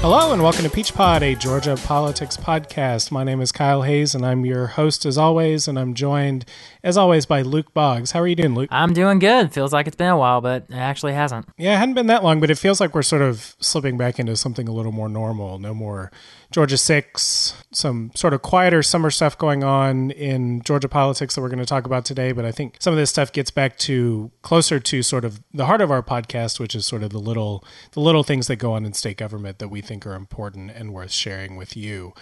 [0.00, 3.10] Hello and welcome to Peach Pod, a Georgia politics podcast.
[3.10, 6.44] My name is Kyle Hayes and I'm your host as always, and I'm joined
[6.84, 8.12] as always by Luke Boggs.
[8.12, 8.68] How are you doing, Luke?
[8.70, 9.52] I'm doing good.
[9.52, 11.48] Feels like it's been a while, but it actually hasn't.
[11.58, 14.20] Yeah, it hadn't been that long, but it feels like we're sort of slipping back
[14.20, 15.58] into something a little more normal.
[15.58, 16.12] No more
[16.50, 21.50] Georgia 6, some sort of quieter summer stuff going on in Georgia politics that we're
[21.50, 22.32] going to talk about today.
[22.32, 25.66] But I think some of this stuff gets back to closer to sort of the
[25.66, 28.72] heart of our podcast, which is sort of the little the little things that go
[28.72, 32.14] on in state government that we think are important and worth sharing with you.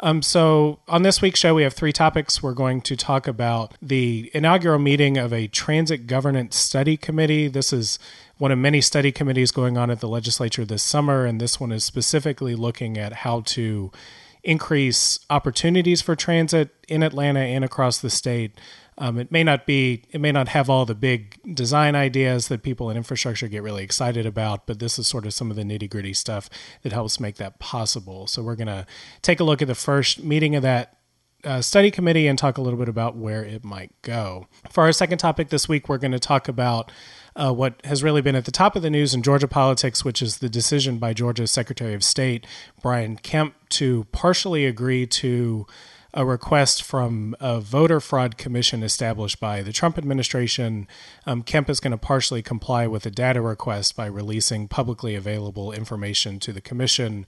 [0.00, 2.42] Um, so, on this week's show, we have three topics.
[2.42, 7.46] We're going to talk about the inaugural meeting of a transit governance study committee.
[7.46, 7.98] This is
[8.38, 11.72] one of many study committees going on at the legislature this summer, and this one
[11.72, 13.92] is specifically looking at how to
[14.42, 18.52] increase opportunities for transit in Atlanta and across the state.
[18.96, 22.62] Um, it may not be, it may not have all the big design ideas that
[22.62, 25.62] people in infrastructure get really excited about, but this is sort of some of the
[25.62, 26.48] nitty gritty stuff
[26.82, 28.26] that helps make that possible.
[28.26, 28.86] So we're going to
[29.22, 30.98] take a look at the first meeting of that
[31.42, 34.46] uh, study committee and talk a little bit about where it might go.
[34.70, 36.92] For our second topic this week, we're going to talk about
[37.36, 40.22] uh, what has really been at the top of the news in Georgia politics, which
[40.22, 42.46] is the decision by Georgia's Secretary of State,
[42.80, 45.66] Brian Kemp, to partially agree to
[46.16, 50.86] a request from a voter fraud commission established by the Trump administration.
[51.26, 55.72] Um, Kemp is going to partially comply with a data request by releasing publicly available
[55.72, 57.26] information to the commission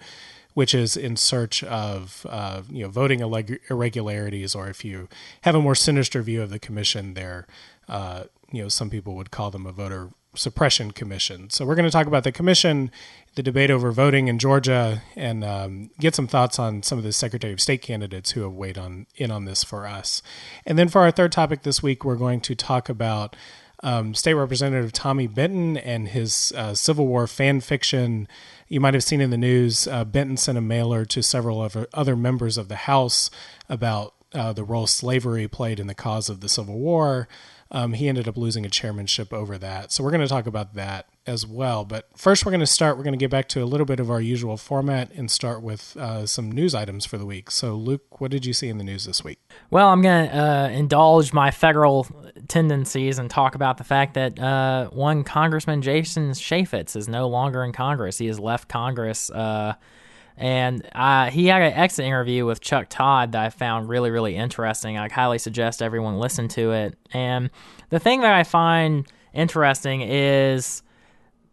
[0.55, 5.07] which is in search of uh, you know voting irregularities, or if you
[5.43, 7.47] have a more sinister view of the commission, there
[7.91, 11.51] uh, you know some people would call them a voter suppression commission.
[11.51, 12.91] So we're going to talk about the commission,
[13.35, 17.13] the debate over voting in Georgia, and um, get some thoughts on some of the
[17.13, 20.23] Secretary of State candidates who have weighed on in on this for us.
[20.65, 23.37] And then for our third topic this week, we're going to talk about.
[23.83, 28.27] Um, State Representative Tommy Benton and his uh, Civil War fan fiction.
[28.69, 31.87] You might have seen in the news, uh, Benton sent a mailer to several other,
[31.93, 33.31] other members of the House
[33.69, 37.29] about uh, the role slavery played in the cause of the Civil War.
[37.71, 39.93] Um, he ended up losing a chairmanship over that.
[39.93, 41.85] So we're going to talk about that as well.
[41.85, 43.99] But first, we're going to start, we're going to get back to a little bit
[43.99, 47.51] of our usual format and start with uh, some news items for the week.
[47.51, 49.41] So, Luke, what did you see in the news this week?
[49.71, 52.07] Well, I'm going to uh, indulge my federal
[52.47, 57.65] tendencies and talk about the fact that uh, one Congressman Jason Chaffetz is no longer
[57.65, 58.19] in Congress.
[58.19, 59.75] He has left Congress uh,
[60.37, 60.83] and
[61.33, 64.99] he had an exit interview with Chuck Todd that I found really, really interesting.
[64.99, 66.99] I highly suggest everyone listen to it.
[67.13, 67.51] And
[67.91, 70.83] the thing that I find interesting is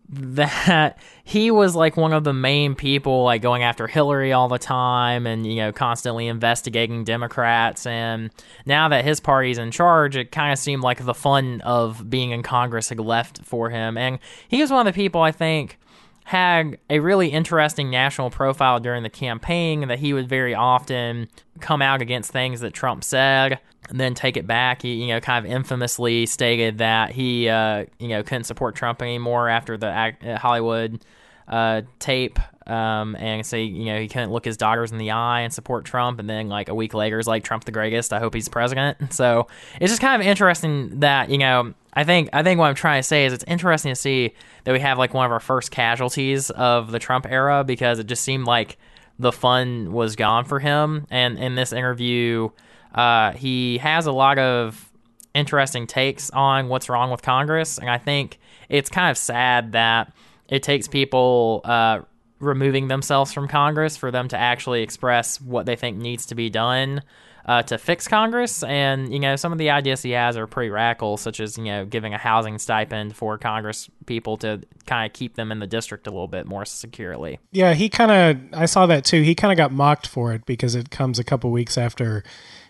[0.10, 4.60] that he was like one of the main people like going after Hillary all the
[4.60, 8.30] time and you know constantly investigating Democrats and
[8.66, 12.32] now that his party's in charge it kind of seemed like the fun of being
[12.32, 15.80] in Congress had left for him and he was one of the people I think
[16.26, 21.28] had a really interesting national profile during the campaign that he would very often
[21.60, 24.82] come out against things that Trump said and then take it back.
[24.82, 29.02] He, you know, kind of infamously stated that he, uh, you know, couldn't support Trump
[29.02, 31.04] anymore after the uh, Hollywood
[31.48, 35.42] uh, tape um, and say, you know, he couldn't look his daughters in the eye
[35.42, 36.20] and support Trump.
[36.20, 38.14] And then, like, a week later, is like, Trump the greatest.
[38.14, 38.98] I hope he's president.
[39.14, 39.48] So
[39.80, 43.00] it's just kind of interesting that, you know, I think I think what I'm trying
[43.00, 44.34] to say is it's interesting to see
[44.64, 48.08] that we have like one of our first casualties of the Trump era because it
[48.08, 48.78] just seemed like
[49.20, 51.06] the fun was gone for him.
[51.12, 52.50] And in this interview,
[52.96, 54.92] uh, he has a lot of
[55.34, 58.40] interesting takes on what's wrong with Congress, and I think
[58.70, 60.14] it's kind of sad that
[60.48, 62.02] it takes people uh,
[62.40, 66.50] removing themselves from Congress for them to actually express what they think needs to be
[66.50, 67.02] done
[67.46, 68.64] uh, to fix Congress.
[68.64, 71.66] And, you know, some of the ideas he has are pretty radical, such as, you
[71.66, 75.68] know, giving a housing stipend for Congress people to kind of keep them in the
[75.68, 77.40] district a little bit more securely.
[77.52, 79.22] Yeah, he kind of, I saw that too.
[79.22, 82.24] He kind of got mocked for it because it comes a couple weeks after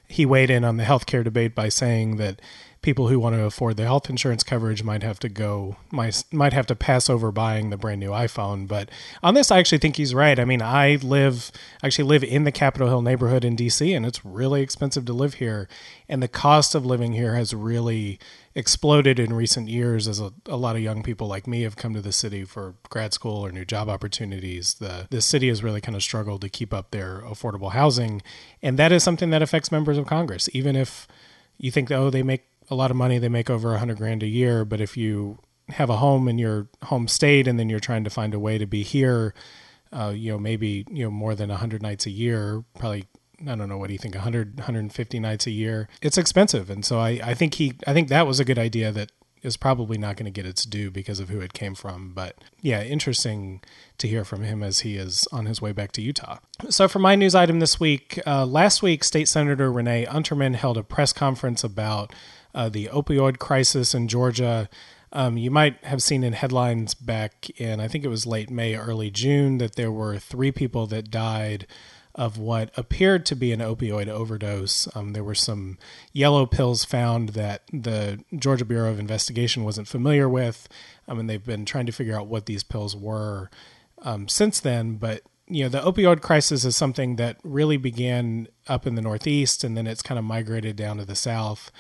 [0.07, 2.41] he weighed in on the healthcare debate by saying that
[2.83, 6.53] people who want to afford the health insurance coverage might have to go might might
[6.53, 8.67] have to pass over buying the brand new iPhone.
[8.67, 8.89] But
[9.23, 10.37] on this, I actually think he's right.
[10.37, 11.51] I mean, I live
[11.81, 15.35] actually live in the Capitol Hill neighborhood in DC, and it's really expensive to live
[15.35, 15.67] here,
[16.07, 18.19] and the cost of living here has really
[18.55, 21.95] exploded in recent years as a, a lot of young people like me have come
[21.95, 24.75] to the city for grad school or new job opportunities.
[24.75, 28.21] The the city has really kind of struggled to keep up their affordable housing,
[28.61, 31.07] and that is something that affects members of Congress, even if
[31.57, 33.17] you think oh they make a lot of money.
[33.19, 34.65] They make over a hundred grand a year.
[34.65, 35.39] But if you
[35.69, 38.57] have a home in your home state and then you're trying to find a way
[38.57, 39.33] to be here,
[39.91, 43.05] uh, you know, maybe, you know, more than a hundred nights a year, probably,
[43.47, 46.69] I don't know, what do you think, 100, 150 nights a year, it's expensive.
[46.69, 49.11] And so I, I think he, I think that was a good idea that
[49.43, 52.13] is probably not going to get its due because of who it came from.
[52.13, 53.61] But yeah, interesting
[53.97, 56.37] to hear from him as he is on his way back to Utah.
[56.69, 60.77] So, for my news item this week, uh, last week, State Senator Renee Unterman held
[60.77, 62.13] a press conference about
[62.53, 64.69] uh, the opioid crisis in Georgia.
[65.11, 68.75] Um, you might have seen in headlines back in, I think it was late May,
[68.75, 71.67] early June, that there were three people that died
[72.15, 74.87] of what appeared to be an opioid overdose.
[74.95, 75.77] Um, there were some
[76.11, 80.67] yellow pills found that the Georgia Bureau of Investigation wasn't familiar with,
[81.07, 83.49] I mean, they've been trying to figure out what these pills were
[84.03, 84.95] um, since then.
[84.95, 89.63] But you know, the opioid crisis is something that really began up in the Northeast,
[89.63, 91.71] and then it's kind of migrated down to the South.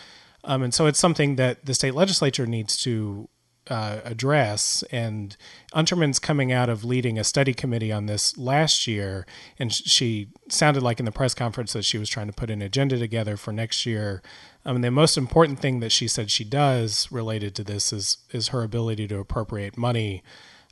[0.43, 3.29] Um, and so it's something that the state legislature needs to
[3.69, 4.83] uh, address.
[4.91, 5.35] And
[5.73, 9.25] Unterman's coming out of leading a study committee on this last year,
[9.57, 12.61] and she sounded like in the press conference that she was trying to put an
[12.61, 14.21] agenda together for next year.
[14.65, 18.49] Um, the most important thing that she said she does related to this is is
[18.49, 20.23] her ability to appropriate money.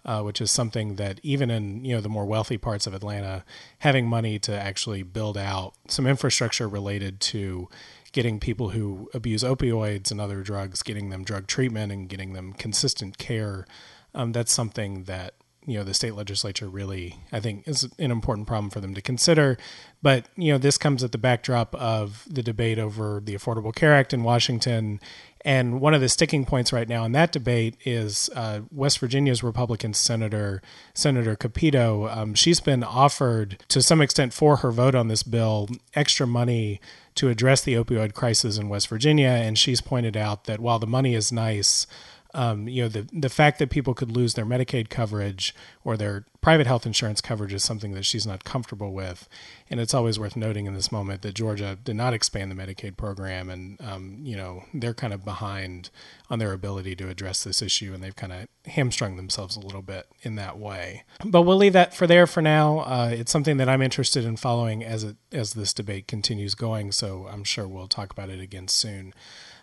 [0.03, 3.45] Uh, which is something that even in you know the more wealthy parts of Atlanta,
[3.77, 7.69] having money to actually build out some infrastructure related to
[8.11, 12.53] getting people who abuse opioids and other drugs, getting them drug treatment and getting them
[12.53, 13.65] consistent care.
[14.13, 15.33] Um, that's something that
[15.65, 19.01] you know the state legislature really I think is an important problem for them to
[19.01, 19.57] consider.
[20.01, 23.93] But you know this comes at the backdrop of the debate over the Affordable Care
[23.93, 24.99] Act in Washington.
[25.43, 29.41] And one of the sticking points right now in that debate is uh, West Virginia's
[29.41, 30.61] Republican Senator
[30.93, 32.07] Senator Capito.
[32.07, 36.79] Um, she's been offered, to some extent, for her vote on this bill, extra money
[37.15, 39.29] to address the opioid crisis in West Virginia.
[39.29, 41.87] And she's pointed out that while the money is nice,
[42.33, 46.25] um, you know, the the fact that people could lose their Medicaid coverage or their
[46.39, 49.29] private health insurance coverage is something that she's not comfortable with.
[49.69, 52.97] And it's always worth noting in this moment that Georgia did not expand the Medicaid
[52.97, 55.89] program, and um, you know they're kind of behind
[56.29, 59.81] on their ability to address this issue, and they've kind of hamstrung themselves a little
[59.81, 61.03] bit in that way.
[61.25, 62.79] But we'll leave that for there for now.
[62.79, 66.91] Uh, it's something that I'm interested in following as it as this debate continues going.
[66.91, 69.13] So I'm sure we'll talk about it again soon.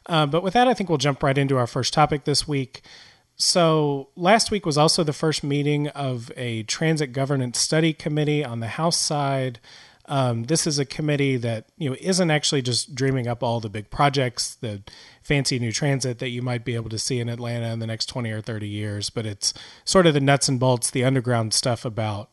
[0.08, 2.82] Uh, but with that, I think we'll jump right into our first topic this week.
[3.36, 8.60] So, last week was also the first meeting of a transit governance study committee on
[8.60, 9.60] the House side.
[10.06, 13.68] Um, this is a committee that you know isn't actually just dreaming up all the
[13.68, 14.82] big projects, the
[15.22, 18.06] fancy new transit that you might be able to see in Atlanta in the next
[18.06, 19.52] twenty or thirty years, but it's
[19.84, 22.32] sort of the nuts and bolts, the underground stuff about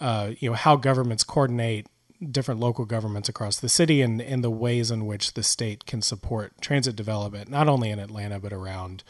[0.00, 1.86] uh, you know how governments coordinate
[2.20, 6.02] different local governments across the city and, and the ways in which the state can
[6.02, 9.02] support transit development, not only in Atlanta, but around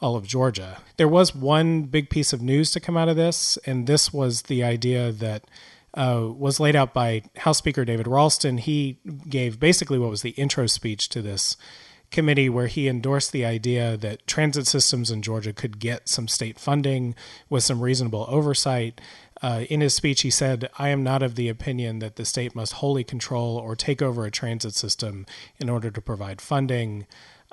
[0.00, 0.78] all of Georgia.
[0.96, 4.42] There was one big piece of news to come out of this, and this was
[4.42, 5.44] the idea that
[5.94, 8.58] uh, was laid out by House Speaker David Ralston.
[8.58, 11.56] He gave basically what was the intro speech to this
[12.10, 16.58] committee where he endorsed the idea that transit systems in Georgia could get some state
[16.58, 17.14] funding
[17.48, 19.00] with some reasonable oversight.
[19.44, 22.54] Uh, in his speech, he said, I am not of the opinion that the state
[22.54, 25.26] must wholly control or take over a transit system
[25.58, 27.06] in order to provide funding.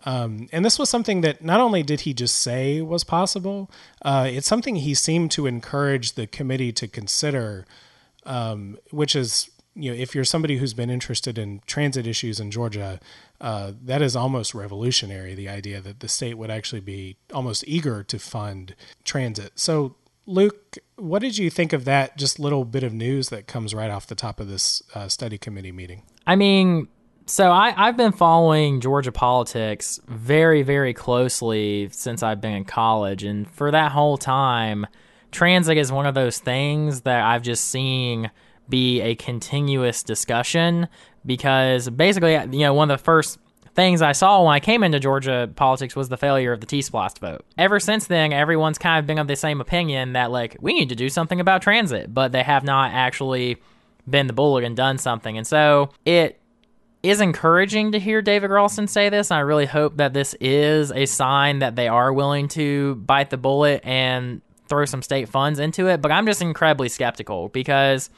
[0.05, 3.69] Um, and this was something that not only did he just say was possible,
[4.03, 7.65] uh, it's something he seemed to encourage the committee to consider,
[8.25, 12.51] um, which is, you know, if you're somebody who's been interested in transit issues in
[12.51, 13.01] Georgia,
[13.41, 15.35] uh, that is almost revolutionary.
[15.35, 19.59] The idea that the state would actually be almost eager to fund transit.
[19.59, 23.73] So Luke, what did you think of that just little bit of news that comes
[23.73, 26.03] right off the top of this uh, study committee meeting?
[26.27, 26.87] I mean,
[27.25, 33.23] so I, I've been following Georgia politics very, very closely since I've been in college.
[33.23, 34.85] And for that whole time,
[35.31, 38.31] transit is one of those things that I've just seen
[38.69, 40.87] be a continuous discussion
[41.25, 43.37] because basically, you know, one of the first
[43.73, 47.19] things I saw when I came into Georgia politics was the failure of the T-Splost
[47.19, 47.45] vote.
[47.57, 50.89] Ever since then, everyone's kind of been of the same opinion that like we need
[50.89, 53.57] to do something about transit, but they have not actually
[54.09, 55.37] been the bullet and done something.
[55.37, 56.39] And so it
[57.03, 59.31] is encouraging to hear David Ralston say this.
[59.31, 63.37] I really hope that this is a sign that they are willing to bite the
[63.37, 66.01] bullet and throw some state funds into it.
[66.01, 68.09] But I'm just incredibly skeptical because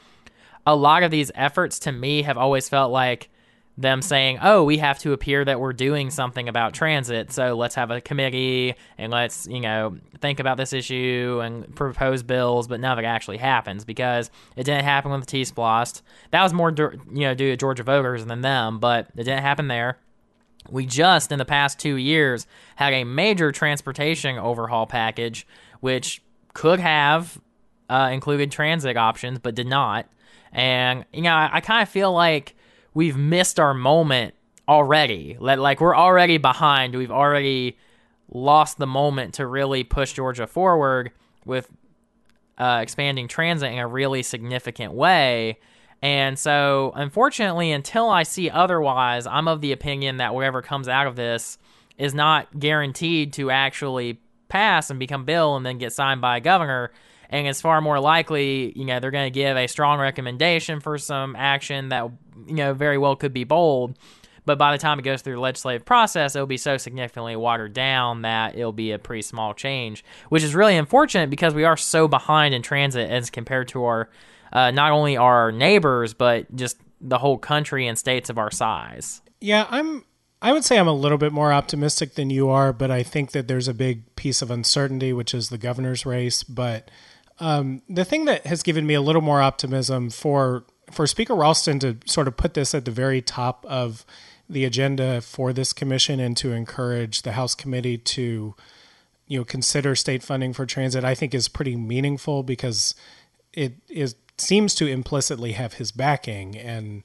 [0.66, 3.30] a lot of these efforts to me have always felt like
[3.76, 7.74] them saying, "Oh, we have to appear that we're doing something about transit, so let's
[7.74, 12.78] have a committee and let's, you know, think about this issue and propose bills," but
[12.80, 16.02] nothing actually happens because it didn't happen with the T-Splost.
[16.30, 19.68] That was more, you know, due to Georgia voters than them, but it didn't happen
[19.68, 19.98] there.
[20.70, 25.46] We just in the past 2 years had a major transportation overhaul package
[25.80, 26.22] which
[26.54, 27.38] could have
[27.90, 30.06] uh, included transit options but did not.
[30.52, 32.53] And you know, I, I kind of feel like
[32.94, 34.34] we've missed our moment
[34.68, 35.36] already.
[35.38, 36.94] Like we're already behind.
[36.94, 37.76] We've already
[38.30, 41.10] lost the moment to really push Georgia forward
[41.44, 41.70] with
[42.56, 45.58] uh, expanding transit in a really significant way.
[46.02, 51.06] And so, unfortunately, until I see otherwise, I'm of the opinion that whatever comes out
[51.06, 51.58] of this
[51.96, 56.40] is not guaranteed to actually pass and become bill and then get signed by a
[56.40, 56.92] governor.
[57.34, 60.98] And it's far more likely, you know, they're going to give a strong recommendation for
[60.98, 62.08] some action that,
[62.46, 63.98] you know, very well could be bold.
[64.46, 67.72] But by the time it goes through the legislative process, it'll be so significantly watered
[67.72, 71.76] down that it'll be a pretty small change, which is really unfortunate because we are
[71.76, 74.10] so behind in transit as compared to our
[74.52, 79.22] uh, not only our neighbors but just the whole country and states of our size.
[79.40, 80.04] Yeah, I'm.
[80.40, 83.32] I would say I'm a little bit more optimistic than you are, but I think
[83.32, 86.42] that there's a big piece of uncertainty, which is the governor's race.
[86.42, 86.90] But
[87.40, 91.78] um, the thing that has given me a little more optimism for for Speaker Ralston
[91.80, 94.04] to sort of put this at the very top of
[94.48, 98.54] the agenda for this commission and to encourage the House committee to,
[99.26, 102.94] you know, consider state funding for transit, I think is pretty meaningful because
[103.52, 107.02] it is seems to implicitly have his backing, and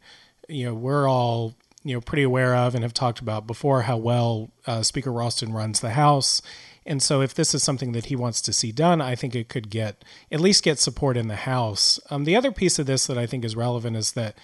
[0.47, 3.97] you know, we're all you know pretty aware of and have talked about before how
[3.97, 6.41] well uh, Speaker Ralston runs the House.
[6.89, 9.47] And so, if this is something that he wants to see done, I think it
[9.47, 11.99] could get at least get support in the House.
[12.09, 14.35] Um, the other piece of this that I think is relevant is that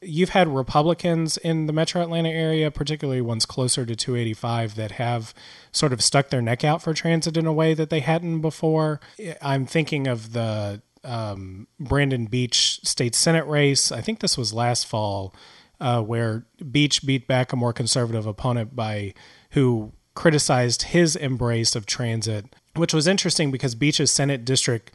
[0.00, 5.34] you've had Republicans in the metro Atlanta area, particularly ones closer to 285, that have
[5.72, 8.98] sort of stuck their neck out for transit in a way that they hadn't before.
[9.42, 13.92] I'm thinking of the um, Brandon Beach state Senate race.
[13.92, 15.34] I think this was last fall,
[15.80, 19.12] uh, where Beach beat back a more conservative opponent by
[19.50, 22.44] who criticized his embrace of transit,
[22.76, 24.92] which was interesting because Beach's Senate district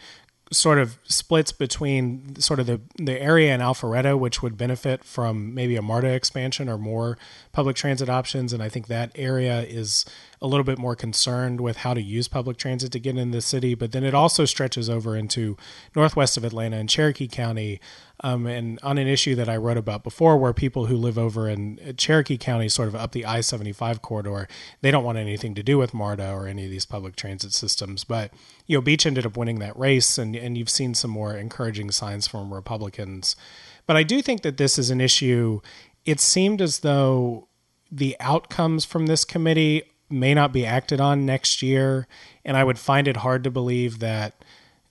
[0.51, 5.55] sort of splits between sort of the, the area in Alpharetta, which would benefit from
[5.55, 7.17] maybe a MARTA expansion or more
[7.53, 8.53] public transit options.
[8.53, 10.05] And I think that area is
[10.43, 13.41] a little bit more concerned with how to use public transit to get in the
[13.41, 13.73] city.
[13.73, 15.57] But then it also stretches over into
[15.95, 17.81] northwest of Atlanta and Cherokee County.
[18.21, 21.49] Um, and on an issue that I wrote about before, where people who live over
[21.49, 24.47] in Cherokee County, sort of up the I 75 corridor,
[24.81, 28.03] they don't want anything to do with MARTA or any of these public transit systems.
[28.03, 28.31] But,
[28.67, 31.91] you know, Beach ended up winning that race, and, and you've seen some more encouraging
[31.91, 33.35] signs from Republicans.
[33.85, 35.61] But I do think that this is an issue.
[36.05, 37.47] It seemed as though
[37.91, 42.07] the outcomes from this committee may not be acted on next year.
[42.43, 44.44] And I would find it hard to believe that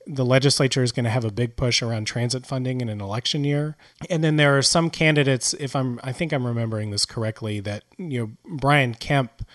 [0.07, 3.45] the legislature is going to have a big push around transit funding in an election
[3.45, 3.77] year.
[4.11, 7.85] And then there are some candidates, if I'm, I think I'm remembering this correctly, that,
[7.97, 9.47] you know, Brian Kemp,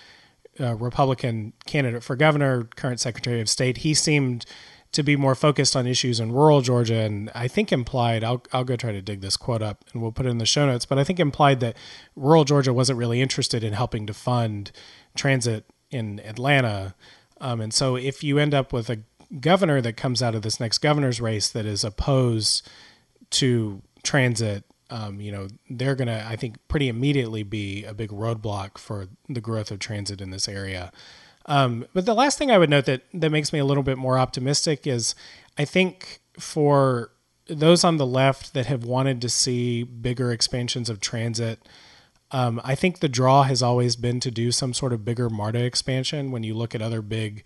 [0.59, 4.45] Republican candidate for governor, current Secretary of State, he seemed
[4.91, 8.63] to be more focused on issues in rural Georgia, and I think implied I'll I'll
[8.63, 10.85] go try to dig this quote up and we'll put it in the show notes.
[10.85, 11.77] But I think implied that
[12.15, 14.71] rural Georgia wasn't really interested in helping to fund
[15.15, 16.95] transit in Atlanta,
[17.39, 18.99] um, and so if you end up with a
[19.39, 22.67] governor that comes out of this next governor's race that is opposed
[23.31, 24.63] to transit.
[24.89, 29.07] Um, you know, they're going to, I think, pretty immediately be a big roadblock for
[29.27, 30.91] the growth of transit in this area.
[31.45, 33.97] Um, but the last thing I would note that that makes me a little bit
[33.97, 35.15] more optimistic is
[35.57, 37.11] I think for
[37.47, 41.59] those on the left that have wanted to see bigger expansions of transit,
[42.31, 45.63] um, I think the draw has always been to do some sort of bigger MARTA
[45.63, 46.31] expansion.
[46.31, 47.43] When you look at other big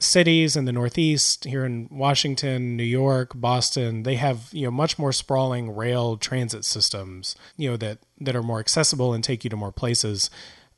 [0.00, 4.98] cities in the Northeast, here in Washington, New York, Boston, they have you know much
[4.98, 9.50] more sprawling rail transit systems, you know that that are more accessible and take you
[9.50, 10.30] to more places.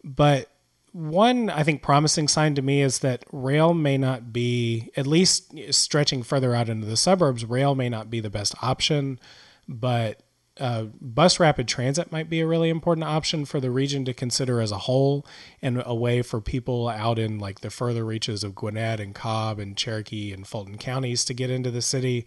[0.04, 0.48] But
[0.92, 5.54] one, I think, promising sign to me is that rail may not be, at least
[5.72, 9.18] stretching further out into the suburbs, rail may not be the best option,
[9.66, 10.20] but
[10.61, 14.61] uh, bus rapid transit might be a really important option for the region to consider
[14.61, 15.26] as a whole
[15.62, 19.59] and a way for people out in like the further reaches of Gwinnett and Cobb
[19.59, 22.26] and Cherokee and Fulton counties to get into the city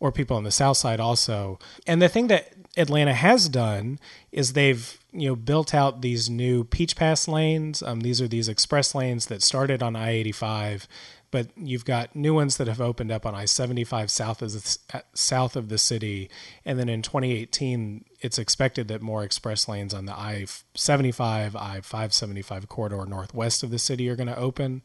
[0.00, 1.58] or people on the south side also.
[1.86, 3.98] And the thing that Atlanta has done
[4.32, 7.82] is they've you know built out these new Peach Pass lanes.
[7.82, 10.88] Um, these are these express lanes that started on I eighty five,
[11.32, 14.52] but you've got new ones that have opened up on I seventy five south of
[14.52, 16.30] the, south of the city,
[16.64, 20.46] and then in twenty eighteen, it's expected that more express lanes on the I
[20.76, 24.82] seventy five I five seventy five corridor northwest of the city are going to open.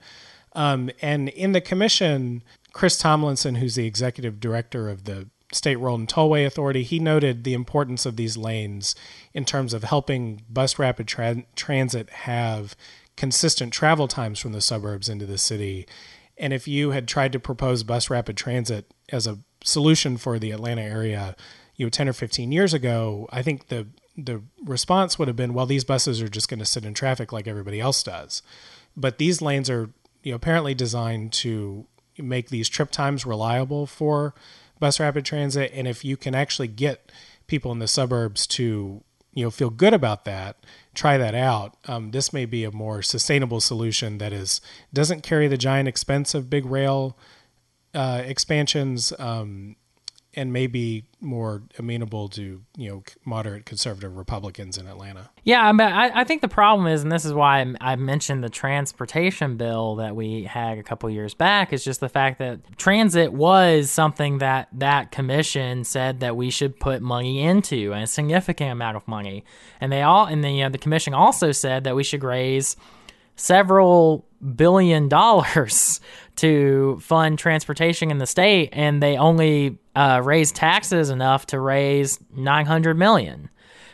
[0.54, 2.42] Um, and in the commission,
[2.74, 7.44] Chris Tomlinson, who's the executive director of the State Road and Tollway Authority, he noted
[7.44, 8.96] the importance of these lanes
[9.34, 12.76] in terms of helping bus rapid tra- transit have
[13.16, 15.86] consistent travel times from the suburbs into the city.
[16.40, 20.52] And if you had tried to propose bus rapid transit as a solution for the
[20.52, 21.36] Atlanta area,
[21.76, 25.54] you know, 10 or 15 years ago, I think the the response would have been,
[25.54, 28.42] well, these buses are just going to sit in traffic like everybody else does.
[28.96, 29.92] But these lanes are
[30.24, 31.86] you know, apparently designed to
[32.18, 34.34] make these trip times reliable for
[34.80, 35.72] bus rapid transit.
[35.72, 37.12] And if you can actually get
[37.46, 39.04] people in the suburbs to
[39.34, 40.58] you know feel good about that,
[40.94, 41.78] try that out.
[41.88, 44.62] Um, this may be a more sustainable solution that is
[44.94, 47.18] doesn't carry the giant expense of big rail
[47.94, 49.76] uh, expansions um,
[50.38, 55.32] and maybe more amenable to you know moderate conservative Republicans in Atlanta.
[55.44, 58.44] Yeah, I, mean, I, I think the problem is, and this is why I mentioned
[58.44, 62.78] the transportation bill that we had a couple years back, is just the fact that
[62.78, 68.08] transit was something that that commission said that we should put money into, and a
[68.08, 69.44] significant amount of money,
[69.82, 72.78] and they all, and the you know, the commission also said that we should raise
[73.38, 76.02] several billion dollars
[76.36, 82.20] to fund transportation in the state, and they only uh, raised taxes enough to raise
[82.36, 83.50] 900 million.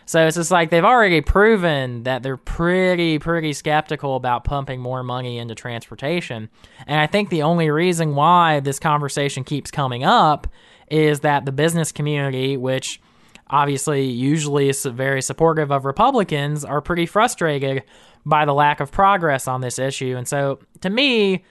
[0.06, 5.02] So it's just like they've already proven that they're pretty, pretty skeptical about pumping more
[5.04, 6.50] money into transportation.
[6.86, 10.48] And I think the only reason why this conversation keeps coming up
[10.92, 13.02] is that the business community, which
[13.50, 17.84] obviously usually is very supportive of Republicans, are pretty frustrated
[18.26, 20.16] by the lack of progress on this issue.
[20.18, 21.44] And so to me,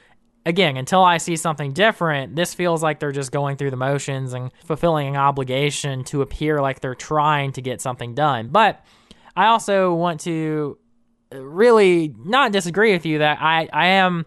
[0.47, 4.33] again, until I see something different, this feels like they're just going through the motions
[4.33, 8.49] and fulfilling an obligation to appear like they're trying to get something done.
[8.49, 8.85] But
[9.37, 10.79] I also want to
[11.33, 14.27] really not disagree with you that I, I am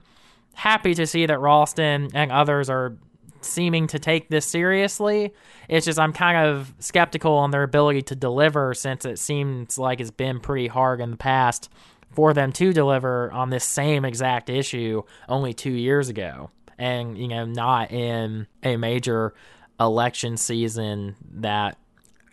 [0.53, 2.97] happy to see that Ralston and others are
[3.41, 5.33] seeming to take this seriously.
[5.69, 9.99] It's just I'm kind of skeptical on their ability to deliver since it seems like
[9.99, 11.69] it's been pretty hard in the past
[12.15, 16.49] for them to deliver on this same exact issue only two years ago.
[16.77, 19.33] And, you know, not in a major
[19.79, 21.77] election season that,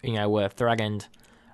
[0.02, 1.06] you know, would have threatened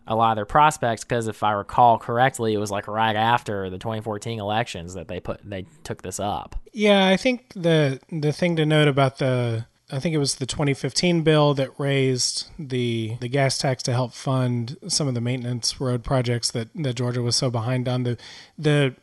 [0.06, 3.68] a lot of their prospects because if I recall correctly, it was like right after
[3.68, 6.56] the 2014 elections that they put they took this up.
[6.72, 10.46] Yeah, I think the the thing to note about the I think it was the
[10.46, 15.80] 2015 bill that raised the the gas tax to help fund some of the maintenance
[15.80, 18.02] road projects that, that Georgia was so behind on.
[18.02, 18.18] The
[18.58, 18.94] the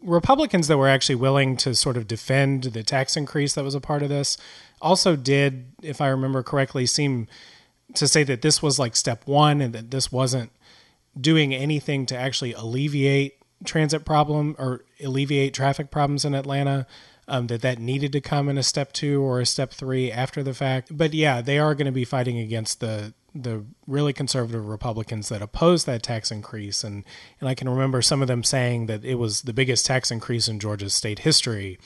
[0.00, 3.80] Republicans that were actually willing to sort of defend the tax increase that was a
[3.80, 4.36] part of this
[4.80, 7.26] also did, if I remember correctly, seem
[7.94, 10.50] to say that this was like step one and that this wasn't
[11.18, 16.86] doing anything to actually alleviate transit problem or alleviate traffic problems in Atlanta
[17.28, 20.42] um, that that needed to come in a step two or a step three after
[20.42, 20.96] the fact.
[20.96, 25.42] But yeah, they are going to be fighting against the the really conservative Republicans that
[25.42, 27.04] oppose that tax increase, and
[27.40, 30.48] and I can remember some of them saying that it was the biggest tax increase
[30.48, 31.78] in Georgia's state history,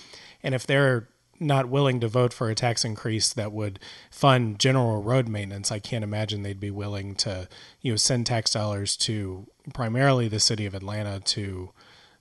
[0.43, 1.09] and if they're
[1.41, 3.79] not willing to vote for a tax increase that would
[4.11, 7.49] fund general road maintenance, I can't imagine they'd be willing to,
[7.81, 11.71] you know, send tax dollars to primarily the city of Atlanta to,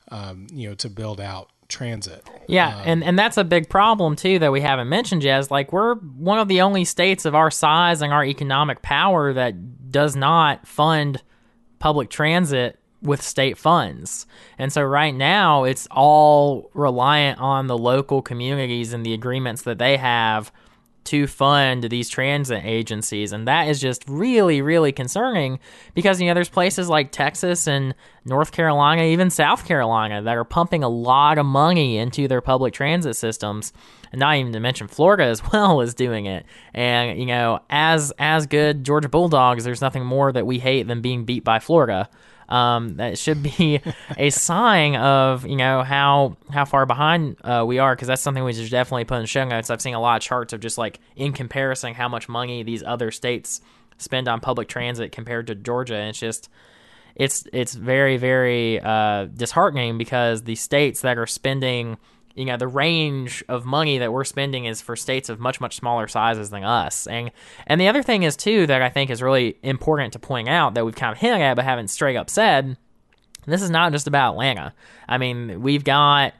[0.09, 2.27] um, you know, to build out transit.
[2.47, 5.39] Yeah, um, and and that's a big problem too that we haven't mentioned yet.
[5.39, 9.33] Is like we're one of the only states of our size and our economic power
[9.33, 11.21] that does not fund
[11.79, 14.25] public transit with state funds.
[14.57, 19.77] And so right now it's all reliant on the local communities and the agreements that
[19.77, 20.51] they have
[21.07, 23.31] to fund these transit agencies.
[23.31, 25.59] And that is just really, really concerning
[25.93, 30.43] because, you know, there's places like Texas and North Carolina, even South Carolina, that are
[30.43, 33.71] pumping a lot of money into their public transit systems.
[34.11, 36.45] And not even to mention Florida as well is doing it.
[36.73, 41.01] And, you know, as as good Georgia Bulldogs, there's nothing more that we hate than
[41.01, 42.09] being beat by Florida.
[42.49, 43.81] Um, that should be
[44.17, 48.43] a sign of you know how how far behind uh, we are because that's something
[48.43, 49.69] we should definitely put in show notes.
[49.69, 52.83] I've seen a lot of charts of just like in comparison how much money these
[52.83, 53.61] other states
[53.97, 56.49] spend on public transit compared to Georgia, and it's just
[57.15, 61.97] it's it's very very uh, disheartening because the states that are spending
[62.37, 65.75] you know the range of money that we're spending is for states of much much
[65.75, 67.07] smaller sizes than us.
[67.07, 67.31] And
[67.65, 70.75] and the other thing is too that i think is really important to point out
[70.75, 72.77] that we've kind of hinted at but haven't straight up said
[73.45, 74.73] this is not just about atlanta.
[75.07, 76.33] I mean we've got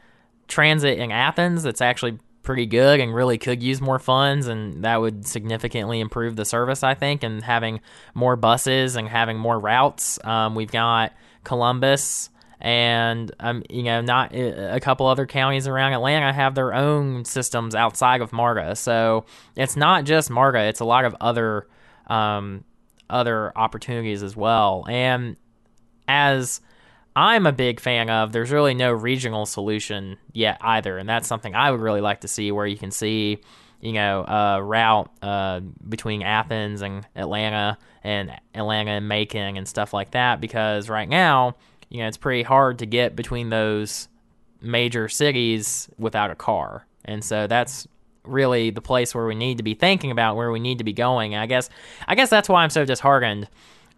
[0.48, 5.02] transit in athens that's actually pretty good and really could use more funds and that
[5.02, 7.82] would significantly improve the service i think and having
[8.14, 10.18] more buses and having more routes.
[10.24, 11.12] Um, we've got
[11.44, 12.30] columbus
[12.60, 17.26] and um, you know, not uh, a couple other counties around Atlanta have their own
[17.26, 18.76] systems outside of MARTA.
[18.76, 21.68] So it's not just MARTA; it's a lot of other
[22.08, 22.64] um,
[23.10, 24.86] other opportunities as well.
[24.90, 25.36] And
[26.08, 26.62] as
[27.16, 31.56] I'm a big fan of, there's really no regional solution yet either, and that's something
[31.56, 33.42] I would really like to see, where you can see
[33.80, 39.94] you know, a route uh, between Athens and Atlanta and Atlanta and Macon and stuff
[39.94, 40.42] like that.
[40.42, 41.56] Because right now,
[41.90, 44.08] you know, it's pretty hard to get between those
[44.62, 46.86] major cities without a car.
[47.06, 47.88] And so that's
[48.24, 50.94] really the place where we need to be thinking about where we need to be
[50.94, 51.34] going.
[51.34, 51.70] And I guess
[52.08, 53.48] I guess that's why I'm so disheartened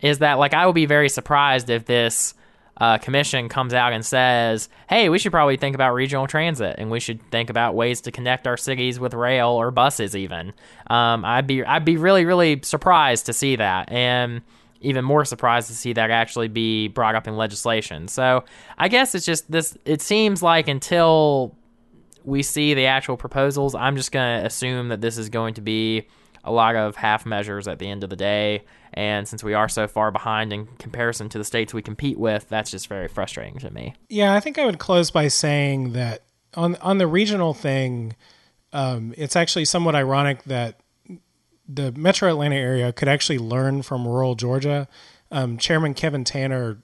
[0.01, 2.33] is that like I would be very surprised if this
[2.77, 6.89] uh, commission comes out and says, "Hey, we should probably think about regional transit, and
[6.89, 10.53] we should think about ways to connect our cities with rail or buses." Even
[10.89, 14.41] um, I'd be I'd be really really surprised to see that, and
[14.81, 18.07] even more surprised to see that actually be brought up in legislation.
[18.07, 18.43] So
[18.77, 19.77] I guess it's just this.
[19.85, 21.55] It seems like until
[22.23, 25.61] we see the actual proposals, I'm just going to assume that this is going to
[25.61, 26.07] be
[26.43, 28.63] a lot of half measures at the end of the day.
[28.93, 32.49] And since we are so far behind in comparison to the states we compete with,
[32.49, 33.95] that's just very frustrating to me.
[34.09, 36.23] Yeah, I think I would close by saying that
[36.55, 38.15] on on the regional thing,
[38.73, 40.79] um, it's actually somewhat ironic that
[41.71, 44.87] the Metro Atlanta area could actually learn from rural Georgia.
[45.31, 46.81] Um, Chairman Kevin Tanner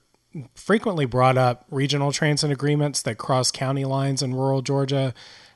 [0.54, 5.12] frequently brought up regional transit agreements that cross county lines in rural Georgia.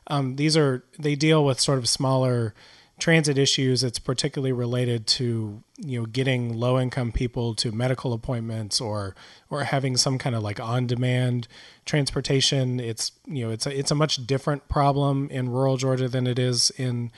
[0.09, 2.55] Um, these are they deal with sort of smaller
[2.99, 3.85] transit issues.
[3.85, 9.15] It's particularly related to you know getting low income people to medical appointments or
[9.49, 11.47] or having some kind of like on demand
[11.85, 12.81] transportation.
[12.81, 16.39] It's you know it's a it's a much different problem in rural Georgia than it
[16.39, 17.13] is in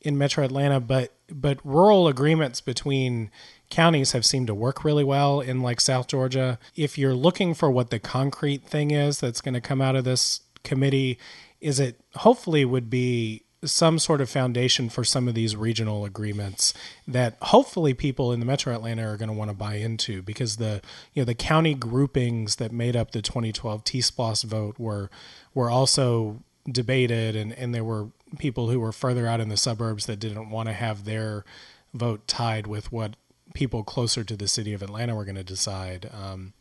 [0.00, 0.80] in Metro Atlanta.
[0.80, 3.30] But but rural agreements between
[3.70, 6.58] counties have seemed to work really well in like South Georgia.
[6.76, 10.04] If you're looking for what the concrete thing is that's going to come out of
[10.04, 11.18] this committee,
[11.60, 16.72] is it hopefully would be some sort of foundation for some of these regional agreements
[17.06, 20.56] that hopefully people in the metro atlanta are going to want to buy into because
[20.56, 20.80] the
[21.12, 25.10] you know the county groupings that made up the 2012 t-splost vote were
[25.52, 30.06] were also debated and and there were people who were further out in the suburbs
[30.06, 31.44] that didn't want to have their
[31.92, 33.16] vote tied with what
[33.54, 36.52] people closer to the city of atlanta were going to decide um,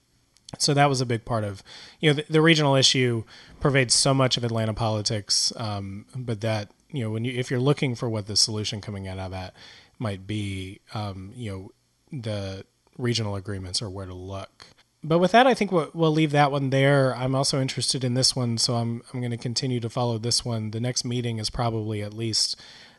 [0.58, 1.62] so that was a big part of
[1.99, 3.23] you know the, the, regional issue
[3.60, 7.60] pervades so much of atlanta politics um, but that you know when you if you're
[7.60, 9.53] looking for what the solution coming out of that
[9.99, 11.71] might be um, you know
[12.12, 12.65] the
[12.97, 14.67] regional agreements are where to look
[15.03, 17.15] but with that i think we'll, we'll leave that one there.
[17.15, 20.43] I'm also interested in this one so i'm, I'm going to continue to follow this
[20.43, 20.71] one.
[20.71, 22.55] The next meeting is probably at least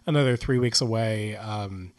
[0.06, 1.92] another three weeks away um,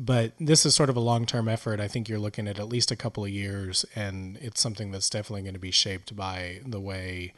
[0.00, 1.80] but this is sort of a long-term effort.
[1.80, 5.10] I think you're looking at at least a couple of years and it's something that's
[5.10, 7.32] definitely going to be shaped by the way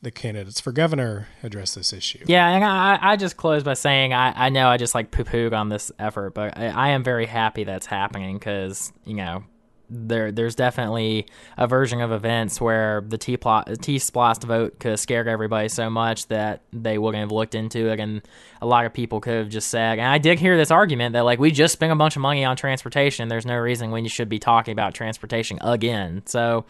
[0.00, 2.24] the candidates for governor address this issue.
[2.26, 5.24] Yeah, and I, I just close by saying I, I know I just like poo
[5.24, 9.42] pooed on this effort, but I, I am very happy that's happening because, you know,
[9.90, 14.92] there there's definitely a version of events where the T plot T splost vote could
[14.92, 18.22] have scared everybody so much that they wouldn't have looked into it, and
[18.60, 19.98] a lot of people could have just said.
[19.98, 22.44] And I did hear this argument that like we just spent a bunch of money
[22.44, 23.28] on transportation.
[23.28, 26.22] There's no reason when you should be talking about transportation again.
[26.26, 26.64] So,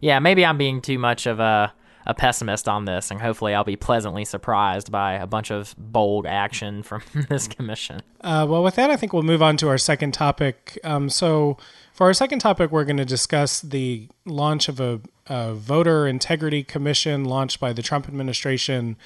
[0.00, 1.72] yeah, maybe I'm being too much of a
[2.08, 6.26] a pessimist on this, and hopefully I'll be pleasantly surprised by a bunch of bold
[6.26, 8.00] action from this commission.
[8.22, 10.78] Uh, well, with that, I think we'll move on to our second topic.
[10.82, 11.58] Um, so,
[11.98, 16.62] for our second topic, we're going to discuss the launch of a, a, voter integrity
[16.62, 18.96] commission launched by the Trump administration.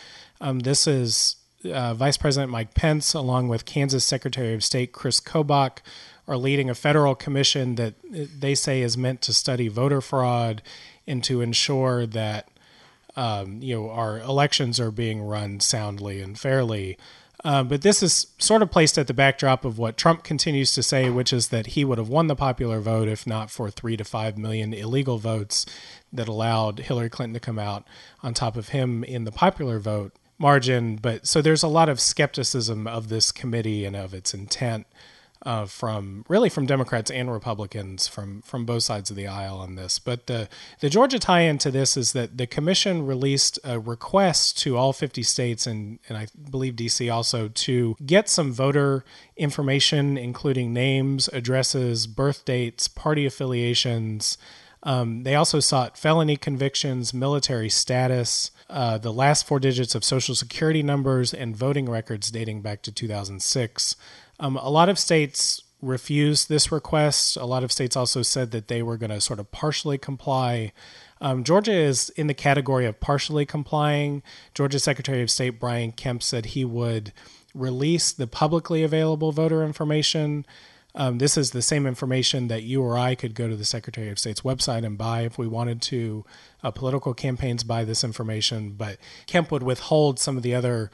[0.42, 5.20] Um, this is uh, Vice President Mike Pence, along with Kansas Secretary of State Chris
[5.20, 5.78] Kobach,
[6.28, 10.60] are leading a federal commission that they say is meant to study voter fraud
[11.06, 12.50] and to ensure that
[13.16, 16.98] um, you know our elections are being run soundly and fairly.
[17.44, 20.82] Uh, but this is sort of placed at the backdrop of what Trump continues to
[20.82, 23.96] say, which is that he would have won the popular vote if not for three
[23.96, 25.66] to five million illegal votes
[26.12, 27.84] that allowed Hillary Clinton to come out
[28.22, 30.96] on top of him in the popular vote margin.
[30.96, 34.86] But so there's a lot of skepticism of this committee and of its intent
[35.44, 39.74] uh, from really from Democrats and Republicans from from both sides of the aisle on
[39.74, 39.98] this.
[39.98, 40.48] But the
[40.80, 45.22] the Georgia tie-in to this is that the commission released a request to all 50
[45.22, 49.04] states and and I believe DC also to get some voter
[49.36, 54.38] information, including names, addresses, birth dates, party affiliations.
[54.84, 60.34] Um, they also sought felony convictions, military status, uh, the last four digits of social
[60.34, 63.96] security numbers, and voting records dating back to 2006.
[64.42, 67.36] Um, a lot of states refused this request.
[67.36, 70.72] A lot of states also said that they were going to sort of partially comply.
[71.20, 74.20] Um, Georgia is in the category of partially complying.
[74.52, 77.12] Georgia Secretary of State Brian Kemp said he would
[77.54, 80.44] release the publicly available voter information.
[80.96, 84.10] Um, this is the same information that you or I could go to the Secretary
[84.10, 86.24] of State's website and buy if we wanted to.
[86.64, 90.90] Uh, political campaigns buy this information, but Kemp would withhold some of the other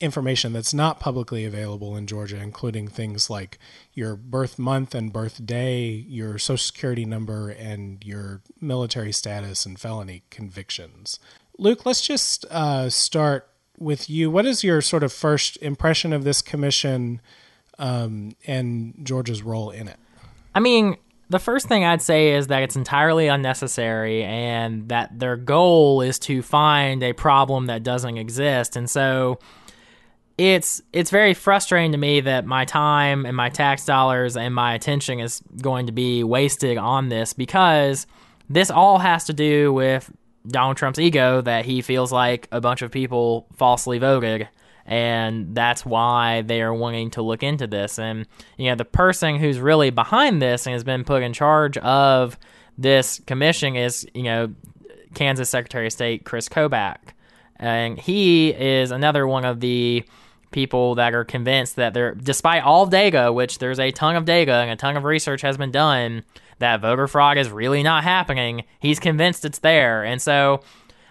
[0.00, 3.58] information that's not publicly available in Georgia, including things like
[3.92, 9.78] your birth month and birth day, your social security number, and your military status and
[9.78, 11.18] felony convictions.
[11.58, 14.30] Luke, let's just uh, start with you.
[14.30, 17.20] What is your sort of first impression of this commission
[17.78, 19.96] um, and Georgia's role in it?
[20.54, 20.96] I mean,
[21.30, 26.18] the first thing I'd say is that it's entirely unnecessary and that their goal is
[26.20, 28.76] to find a problem that doesn't exist.
[28.76, 29.38] And so
[30.38, 34.74] it's it's very frustrating to me that my time and my tax dollars and my
[34.74, 38.06] attention is going to be wasted on this because
[38.48, 40.10] this all has to do with
[40.46, 44.48] Donald Trump's ego that he feels like a bunch of people falsely voted
[44.88, 47.98] and that's why they are wanting to look into this.
[47.98, 51.76] And you know, the person who's really behind this and has been put in charge
[51.78, 52.38] of
[52.78, 54.54] this commission is you know
[55.14, 56.98] Kansas Secretary of State Chris Kobach,
[57.56, 60.04] and he is another one of the
[60.50, 64.52] people that are convinced that there, despite all data, which there's a ton of data
[64.52, 66.24] and a ton of research has been done,
[66.58, 68.64] that voter fraud is really not happening.
[68.80, 70.62] He's convinced it's there, and so.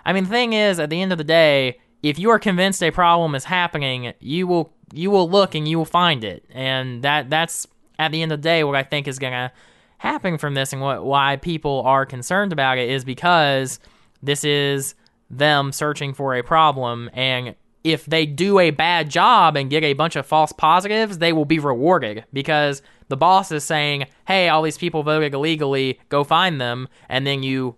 [0.06, 2.82] I mean, the thing is, at the end of the day, if you are convinced
[2.82, 7.04] a problem is happening, you will you will look and you will find it, and
[7.04, 7.68] that that's
[8.00, 9.52] at the end of the day what I think is gonna
[9.98, 13.80] happen from this, and what why people are concerned about it is because
[14.24, 14.96] this is
[15.30, 19.94] them searching for a problem, and if they do a bad job and get a
[19.94, 24.62] bunch of false positives, they will be rewarded because the boss is saying, "Hey, all
[24.62, 27.76] these people voted illegally, go find them," and then you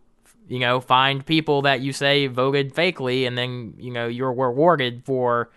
[0.49, 5.03] you know, find people that you say voted fakely, and then you know you're rewarded
[5.05, 5.51] for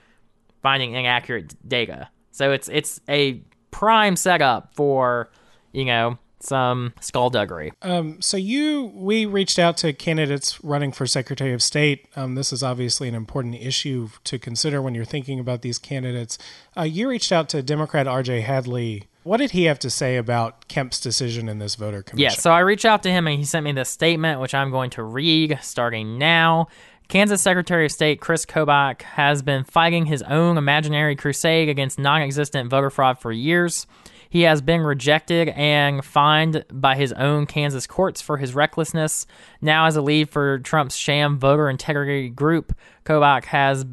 [0.63, 2.09] finding inaccurate data.
[2.31, 5.31] So it's it's a prime setup for
[5.73, 7.73] you know some skullduggery.
[7.83, 12.07] Um, so you, we reached out to candidates running for Secretary of State.
[12.17, 16.39] Um, this is obviously an important issue to consider when you're thinking about these candidates.
[16.77, 18.41] Uh, you reached out to Democrat R.J.
[18.41, 22.25] Hadley what did he have to say about Kemp's decision in this voter commission?
[22.25, 24.71] Yeah, so I reached out to him and he sent me this statement, which I'm
[24.71, 26.67] going to read starting now.
[27.09, 32.23] Kansas Secretary of State Chris Kobach has been fighting his own imaginary crusade against non
[32.23, 33.87] existent voter fraud for years.
[34.33, 39.27] He has been rejected and fined by his own Kansas courts for his recklessness.
[39.61, 43.85] Now, as a lead for Trump's sham voter integrity group, Kobach has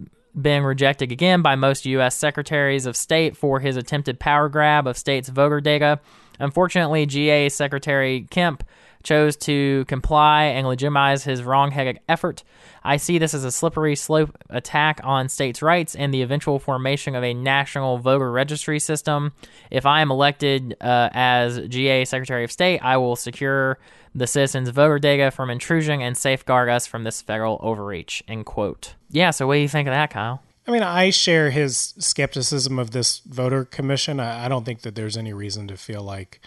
[0.41, 2.15] been rejected again by most U.S.
[2.15, 5.99] secretaries of state for his attempted power grab of states' voter data.
[6.39, 8.63] Unfortunately, GA Secretary Kemp
[9.03, 12.43] chose to comply and legitimize his wrong-headed effort.
[12.83, 17.15] I see this as a slippery slope attack on states' rights and the eventual formation
[17.15, 19.33] of a national voter registry system.
[19.71, 23.79] If I am elected uh, as GA Secretary of State, I will secure
[24.15, 28.23] the citizens' voter data from intrusion and safeguard us from this federal overreach.
[28.27, 28.95] End quote.
[29.09, 30.41] Yeah, so what do you think of that, Kyle?
[30.67, 34.19] I mean, I share his skepticism of this voter commission.
[34.19, 36.39] I, I don't think that there's any reason to feel like,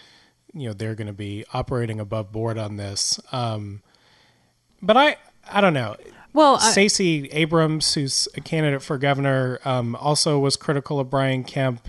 [0.55, 3.21] you know, they're going to be operating above board on this.
[3.33, 3.83] Um,
[4.81, 5.17] but I,
[5.51, 5.97] I don't know.
[6.35, 11.89] Well, Stacey Abrams, who's a candidate for governor, um, also was critical of Brian Kemp.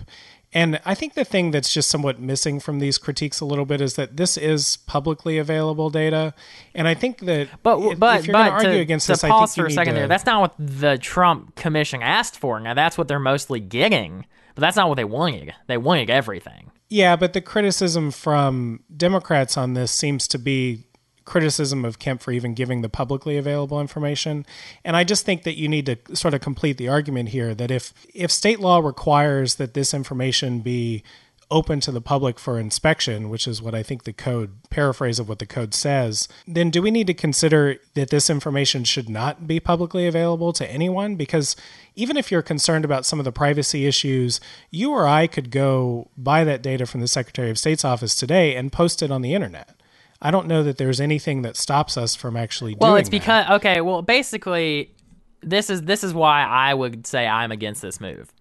[0.52, 3.80] And I think the thing that's just somewhat missing from these critiques a little bit
[3.80, 6.32] is that this is publicly available data,
[6.76, 9.12] and I think that but if, but if you're but to argue to, against to
[9.12, 10.08] this, pause I think for a second to, there.
[10.08, 12.60] That's not what the Trump Commission asked for.
[12.60, 15.54] Now that's what they're mostly getting, but that's not what they wanted.
[15.66, 16.70] They wanted everything.
[16.94, 20.84] Yeah, but the criticism from Democrats on this seems to be
[21.24, 24.46] criticism of Kemp for even giving the publicly available information.
[24.84, 27.72] And I just think that you need to sort of complete the argument here that
[27.72, 31.02] if if state law requires that this information be
[31.50, 35.28] open to the public for inspection, which is what I think the code paraphrase of
[35.28, 39.46] what the code says, then do we need to consider that this information should not
[39.46, 41.16] be publicly available to anyone?
[41.16, 41.56] Because
[41.94, 46.08] even if you're concerned about some of the privacy issues, you or I could go
[46.16, 49.34] buy that data from the Secretary of State's office today and post it on the
[49.34, 49.70] internet.
[50.22, 53.20] I don't know that there's anything that stops us from actually doing Well, it's that.
[53.20, 53.80] because okay.
[53.82, 54.90] Well, basically,
[55.42, 58.32] this is this is why I would say I'm against this move.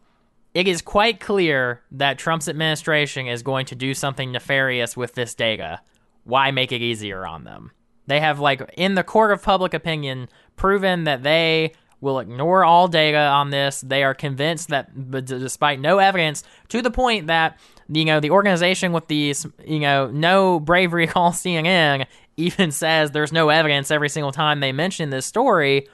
[0.53, 5.33] It is quite clear that Trump's administration is going to do something nefarious with this
[5.33, 5.81] data.
[6.23, 7.71] Why make it easier on them?
[8.05, 12.87] They have like in the court of public opinion proven that they will ignore all
[12.87, 13.81] data on this.
[13.81, 14.91] They are convinced that,
[15.25, 20.07] despite no evidence, to the point that you know the organization with these, you know,
[20.11, 22.05] no bravery call CNN
[22.37, 25.87] even says there's no evidence every single time they mention this story.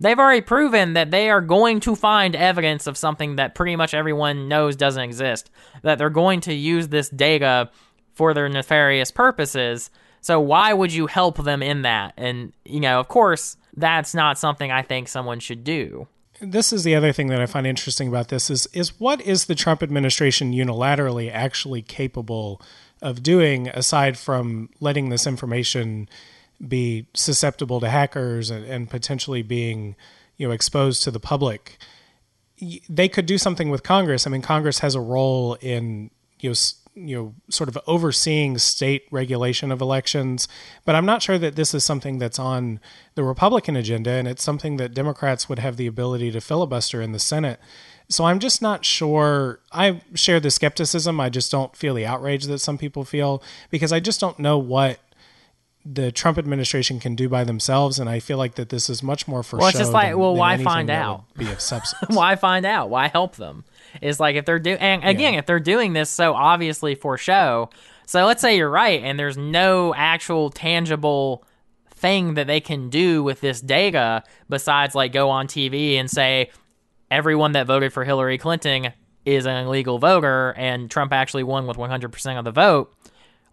[0.00, 3.94] They've already proven that they are going to find evidence of something that pretty much
[3.94, 5.50] everyone knows doesn't exist.
[5.82, 7.70] That they're going to use this data
[8.14, 9.90] for their nefarious purposes.
[10.20, 12.14] So why would you help them in that?
[12.16, 16.08] And you know, of course, that's not something I think someone should do.
[16.40, 19.46] this is the other thing that I find interesting about this is is what is
[19.46, 22.60] the Trump administration unilaterally actually capable
[23.02, 26.08] of doing aside from letting this information
[26.66, 29.94] be susceptible to hackers and, and potentially being
[30.36, 31.78] you know exposed to the public
[32.88, 34.26] they could do something with congress.
[34.26, 36.56] I mean congress has a role in you know
[36.94, 40.48] you know sort of overseeing state regulation of elections
[40.84, 42.80] but i'm not sure that this is something that's on
[43.14, 47.12] the republican agenda and it's something that democrats would have the ability to filibuster in
[47.12, 47.60] the senate.
[48.08, 49.60] So i'm just not sure.
[49.70, 51.20] I share the skepticism.
[51.20, 54.58] I just don't feel the outrage that some people feel because i just don't know
[54.58, 54.98] what
[55.90, 59.26] the Trump administration can do by themselves, and I feel like that this is much
[59.26, 59.58] more for.
[59.58, 61.24] Well, it's just like, than, well, than why find out?
[61.36, 62.10] Be of substance.
[62.14, 62.90] why find out?
[62.90, 63.64] Why help them?
[64.02, 65.38] It's like if they're doing, and again, Yeah.
[65.38, 67.70] if they're doing this so obviously for show.
[68.06, 71.44] So let's say you're right, and there's no actual tangible
[71.90, 76.50] thing that they can do with this data besides like go on TV and say
[77.10, 78.92] everyone that voted for Hillary Clinton
[79.24, 82.94] is an illegal voter, and Trump actually won with 100% of the vote.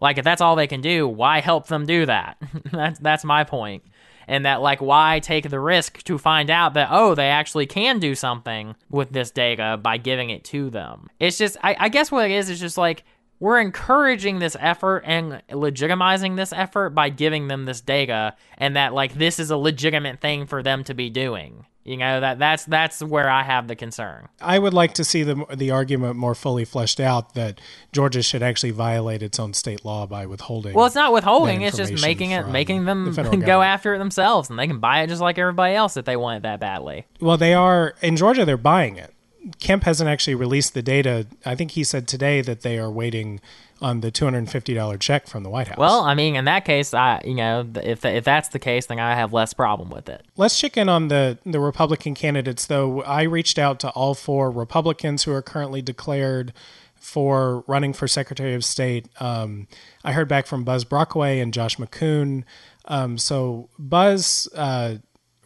[0.00, 2.36] Like if that's all they can do, why help them do that?
[2.72, 3.84] that's that's my point.
[4.28, 7.98] And that like why take the risk to find out that oh they actually can
[7.98, 11.08] do something with this data by giving it to them.
[11.20, 13.04] It's just I, I guess what it is is just like
[13.38, 18.94] we're encouraging this effort and legitimizing this effort by giving them this data and that
[18.94, 21.66] like this is a legitimate thing for them to be doing.
[21.86, 24.28] You know that that's that's where I have the concern.
[24.40, 27.60] I would like to see the the argument more fully fleshed out that
[27.92, 30.74] Georgia should actually violate its own state law by withholding.
[30.74, 34.50] Well, it's not withholding; it's just making it, making them the go after it themselves,
[34.50, 37.06] and they can buy it just like everybody else if they want it that badly.
[37.20, 38.44] Well, they are in Georgia.
[38.44, 39.14] They're buying it.
[39.60, 41.26] Kemp hasn't actually released the data.
[41.44, 43.40] I think he said today that they are waiting
[43.80, 45.78] on the two hundred and fifty dollar check from the White House.
[45.78, 48.98] Well, I mean, in that case, I you know if if that's the case, then
[48.98, 50.24] I have less problem with it.
[50.36, 53.02] Let's check in on the the Republican candidates, though.
[53.02, 56.52] I reached out to all four Republicans who are currently declared
[56.94, 59.08] for running for Secretary of State.
[59.20, 59.68] Um,
[60.02, 62.42] I heard back from Buzz Brockway and Josh McCoon.
[62.86, 64.96] Um, so Buzz uh,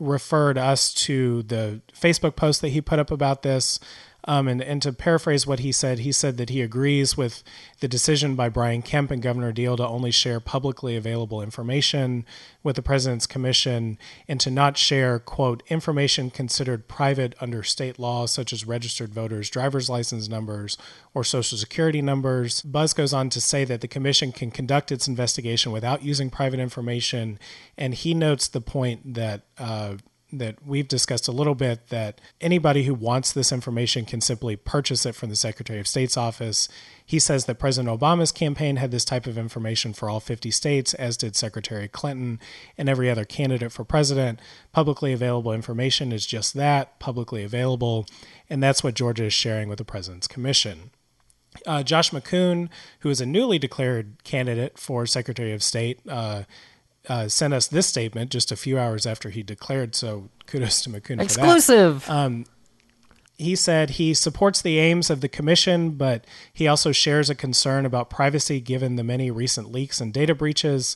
[0.00, 3.78] referred us to the Facebook post that he put up about this.
[4.24, 7.42] Um, and, and to paraphrase what he said, he said that he agrees with
[7.80, 12.26] the decision by Brian Kemp and Governor Deal to only share publicly available information
[12.62, 18.26] with the President's Commission and to not share, quote, information considered private under state law,
[18.26, 20.76] such as registered voters' driver's license numbers
[21.14, 22.60] or social security numbers.
[22.62, 26.60] Buzz goes on to say that the Commission can conduct its investigation without using private
[26.60, 27.38] information.
[27.78, 29.94] And he notes the point that, uh,
[30.32, 35.04] that we've discussed a little bit that anybody who wants this information can simply purchase
[35.06, 36.68] it from the Secretary of State's office.
[37.04, 40.94] He says that President Obama's campaign had this type of information for all 50 states,
[40.94, 42.38] as did Secretary Clinton
[42.78, 44.40] and every other candidate for president.
[44.72, 48.06] Publicly available information is just that, publicly available,
[48.48, 50.90] and that's what Georgia is sharing with the President's Commission.
[51.66, 52.68] Uh, Josh McCoon,
[53.00, 56.44] who is a newly declared candidate for Secretary of State, uh,
[57.08, 59.94] uh, sent us this statement just a few hours after he declared.
[59.94, 61.24] So kudos to that.
[61.24, 62.10] Exclusive.
[63.38, 67.86] He said he supports the aims of the commission, but he also shares a concern
[67.86, 70.94] about privacy given the many recent leaks and data breaches.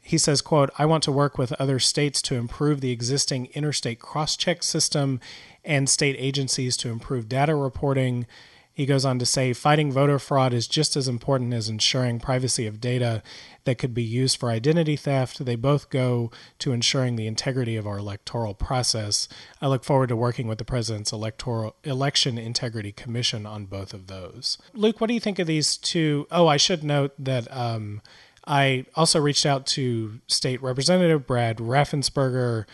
[0.00, 4.00] He says, quote, I want to work with other states to improve the existing interstate
[4.00, 5.20] cross-check system
[5.64, 8.26] and state agencies to improve data reporting.
[8.74, 12.66] He goes on to say, fighting voter fraud is just as important as ensuring privacy
[12.66, 13.22] of data
[13.64, 15.44] that could be used for identity theft.
[15.44, 19.28] They both go to ensuring the integrity of our electoral process.
[19.62, 24.08] I look forward to working with the President's electoral election integrity commission on both of
[24.08, 24.58] those.
[24.72, 26.26] Luke, what do you think of these two?
[26.32, 28.02] Oh, I should note that um,
[28.46, 32.64] I also reached out to State Representative Brad Raffensperger,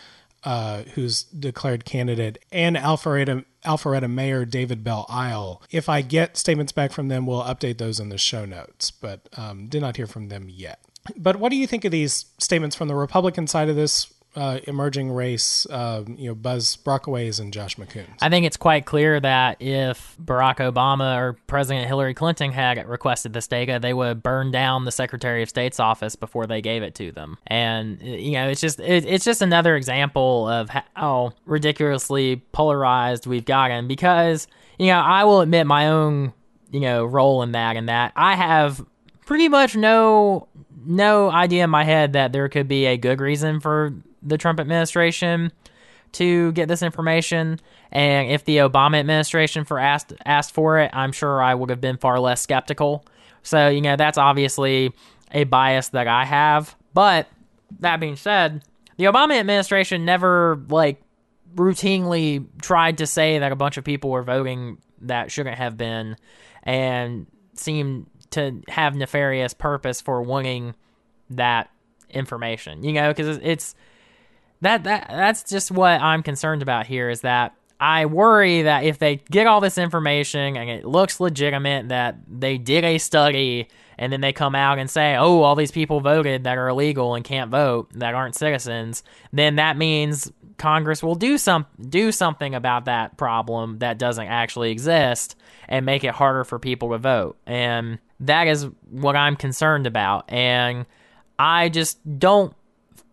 [0.45, 5.63] uh, who's declared candidate, and Alpharetta, Alpharetta Mayor David Belle Isle.
[5.71, 9.29] If I get statements back from them, we'll update those in the show notes, but
[9.37, 10.81] um, did not hear from them yet.
[11.17, 14.61] But what do you think of these statements from the Republican side of this uh,
[14.65, 15.67] emerging race?
[15.69, 18.17] Uh, you know, Buzz Brockway's and Josh McCoons.
[18.21, 23.33] I think it's quite clear that if Barack Obama or President Hillary Clinton had requested
[23.33, 26.95] this data, they would burn down the Secretary of State's office before they gave it
[26.97, 27.39] to them.
[27.47, 33.45] And you know, it's just it, it's just another example of how ridiculously polarized we've
[33.45, 33.89] gotten.
[33.89, 34.47] Because
[34.79, 36.33] you know, I will admit my own
[36.71, 38.85] you know role in that, and that I have
[39.27, 40.49] pretty much no
[40.85, 44.61] no idea in my head that there could be a good reason for the Trump
[44.61, 45.53] administration
[46.13, 47.61] to get this information.
[47.93, 51.81] And if the Obama administration for asked asked for it, I'm sure I would have
[51.81, 53.05] been far less skeptical.
[53.43, 54.93] So you know that's obviously
[55.33, 56.77] a bias that I have.
[56.93, 57.29] But
[57.81, 58.65] that being said,
[58.97, 61.01] the Obama administration never like
[61.55, 66.17] routinely tried to say that a bunch of people were voting that shouldn't have been,
[66.63, 70.75] and seemed to have nefarious purpose for wanting
[71.31, 71.71] that
[72.11, 72.85] information.
[72.85, 73.75] You know, because it's
[74.61, 78.99] that that that's just what I'm concerned about here is that I worry that if
[78.99, 84.13] they get all this information and it looks legitimate that they did a study and
[84.13, 87.25] then they come out and say, "Oh, all these people voted that are illegal and
[87.25, 89.03] can't vote that aren't citizens,"
[89.33, 94.71] then that means Congress will do some do something about that problem that doesn't actually
[94.71, 95.35] exist
[95.69, 97.39] and make it harder for people to vote.
[97.47, 100.31] And that is what I'm concerned about.
[100.31, 100.85] And
[101.39, 102.55] I just don't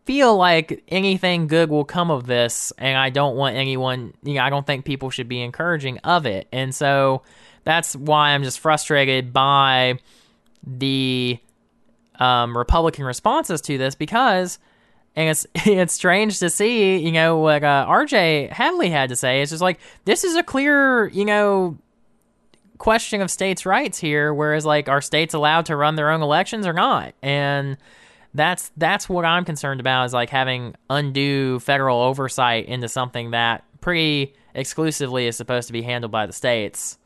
[0.08, 4.42] feel like anything good will come of this and I don't want anyone, you know,
[4.42, 6.48] I don't think people should be encouraging of it.
[6.54, 7.24] And so
[7.66, 10.00] that's why I'm just frustrated by
[10.66, 11.38] the
[12.20, 14.60] um, Republican responses to this because
[15.18, 19.42] and it's it's strange to see, you know, what uh, RJ Hadley had to say.
[19.42, 21.78] It's just like this is a clear, you know,
[22.78, 24.34] question of states' rights here.
[24.34, 27.14] Whereas, like, are states allowed to run their own elections or not?
[27.22, 27.78] And
[28.38, 33.64] that's that's what I'm concerned about is like having undue federal oversight into something that
[33.82, 36.98] pretty exclusively is supposed to be handled by the states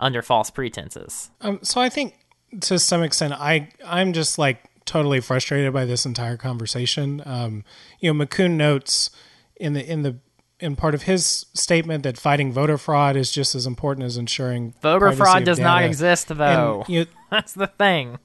[0.00, 1.30] under false pretenses.
[1.40, 2.14] Um, so I think
[2.62, 7.22] to some extent, I I'm just like totally frustrated by this entire conversation.
[7.24, 7.64] Um,
[8.00, 9.10] you know, McCoon notes
[9.56, 10.18] in the in the
[10.60, 14.74] in part of his statement that fighting voter fraud is just as important as ensuring
[14.80, 16.84] voter fraud does not exist, though.
[16.86, 18.18] And, you know, That's the thing.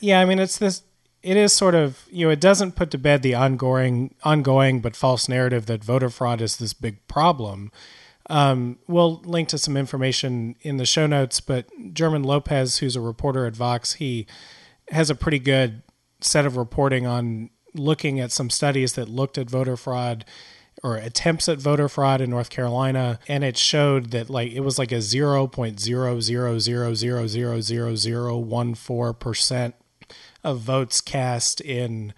[0.00, 0.82] Yeah, I mean, it's this
[1.24, 4.94] it is sort of you know it doesn't put to bed the ongoing ongoing but
[4.94, 7.72] false narrative that voter fraud is this big problem.
[8.30, 13.00] Um, we'll link to some information in the show notes, but German Lopez, who's a
[13.00, 14.26] reporter at Vox, he
[14.88, 15.82] has a pretty good
[16.20, 20.24] set of reporting on looking at some studies that looked at voter fraud
[20.82, 24.78] or attempts at voter fraud in North Carolina, and it showed that like it was
[24.78, 29.74] like a zero point zero zero zero zero zero zero zero one four percent
[30.44, 32.12] of votes cast in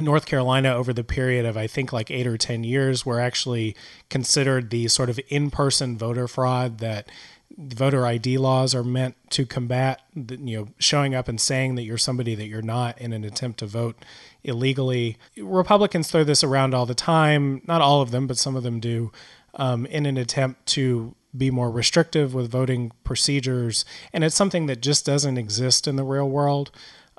[0.00, 3.76] North Carolina over the period of I think like eight or ten years were actually
[4.10, 7.08] considered the sort of in-person voter fraud that
[7.56, 10.02] voter ID laws are meant to combat.
[10.14, 13.58] You know, showing up and saying that you're somebody that you're not in an attempt
[13.60, 14.04] to vote
[14.44, 15.16] illegally.
[15.36, 17.62] Republicans throw this around all the time.
[17.66, 19.12] Not all of them, but some of them do,
[19.54, 23.84] um, in an attempt to be more restrictive with voting procedures.
[24.12, 26.70] And it's something that just doesn't exist in the real world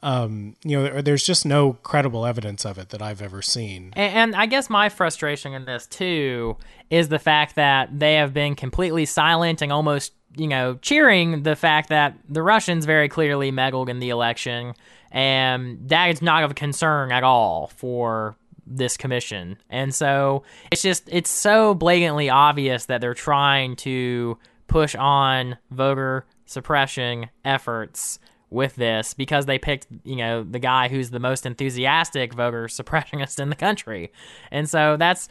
[0.03, 3.93] um, you know, there's just no credible evidence of it that I've ever seen.
[3.95, 6.57] And, and, I guess my frustration in this too
[6.89, 11.55] is the fact that they have been completely silent and almost, you know, cheering the
[11.55, 14.73] fact that the Russians very clearly meddled in the election,
[15.11, 18.35] and that is not of concern at all for
[18.67, 19.57] this commission.
[19.69, 24.37] And so it's just it's so blatantly obvious that they're trying to
[24.67, 28.19] push on voter suppression efforts
[28.49, 33.39] with this because they picked, you know, the guy who's the most enthusiastic voter suppressionist
[33.39, 34.11] in the country.
[34.51, 35.27] And so that's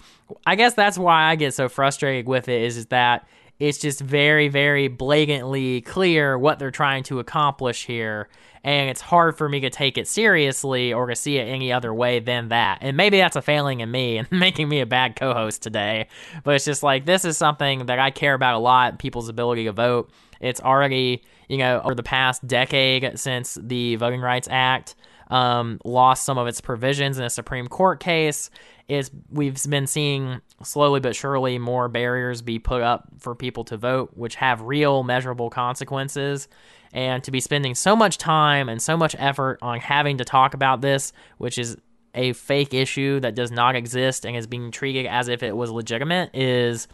[0.46, 3.26] I guess that's why I get so frustrated with it is, is that
[3.58, 8.28] it's just very very blatantly clear what they're trying to accomplish here
[8.64, 11.94] and it's hard for me to take it seriously or to see it any other
[11.94, 12.78] way than that.
[12.80, 16.08] And maybe that's a failing in me and making me a bad co-host today,
[16.42, 19.66] but it's just like this is something that I care about a lot, people's ability
[19.66, 20.10] to vote.
[20.40, 24.94] It's already you know, over the past decade since the Voting Rights Act
[25.28, 28.50] um, lost some of its provisions in a Supreme Court case.
[28.88, 33.76] Is we've been seeing slowly but surely more barriers be put up for people to
[33.76, 36.46] vote, which have real measurable consequences.
[36.92, 40.54] And to be spending so much time and so much effort on having to talk
[40.54, 41.76] about this, which is
[42.14, 45.70] a fake issue that does not exist and is being treated as if it was
[45.70, 46.88] legitimate, is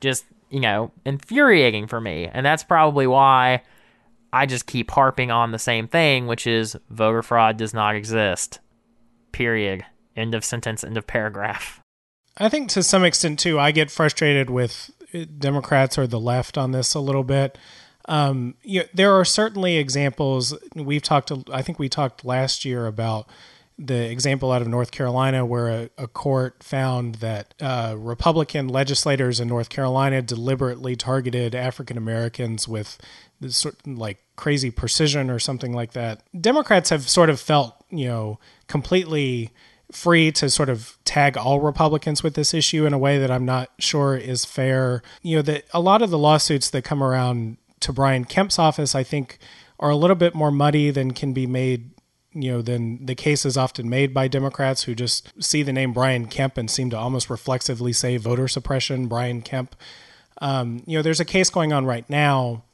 [0.00, 2.28] just, you know, infuriating for me.
[2.30, 3.62] And that's probably why
[4.32, 8.60] I just keep harping on the same thing, which is voter fraud does not exist.
[9.32, 9.84] Period.
[10.16, 11.80] End of sentence, end of paragraph.
[12.36, 14.90] I think to some extent, too, I get frustrated with
[15.38, 17.58] Democrats or the left on this a little bit.
[18.06, 20.56] Um, you know, there are certainly examples.
[20.74, 23.28] We've talked, I think we talked last year about
[23.78, 29.38] the example out of North Carolina where a, a court found that uh, Republican legislators
[29.38, 32.98] in North Carolina deliberately targeted African Americans with
[33.48, 36.22] sort like crazy precision or something like that.
[36.38, 39.50] Democrats have sort of felt, you know, completely
[39.90, 43.44] free to sort of tag all Republicans with this issue in a way that I'm
[43.44, 45.02] not sure is fair.
[45.22, 48.94] You know, that a lot of the lawsuits that come around to Brian Kemp's office,
[48.94, 49.38] I think,
[49.80, 51.90] are a little bit more muddy than can be made
[52.34, 55.92] you know, than the case is often made by Democrats who just see the name
[55.92, 59.74] Brian Kemp and seem to almost reflexively say voter suppression, Brian Kemp.
[60.40, 62.64] Um, you know, there's a case going on right now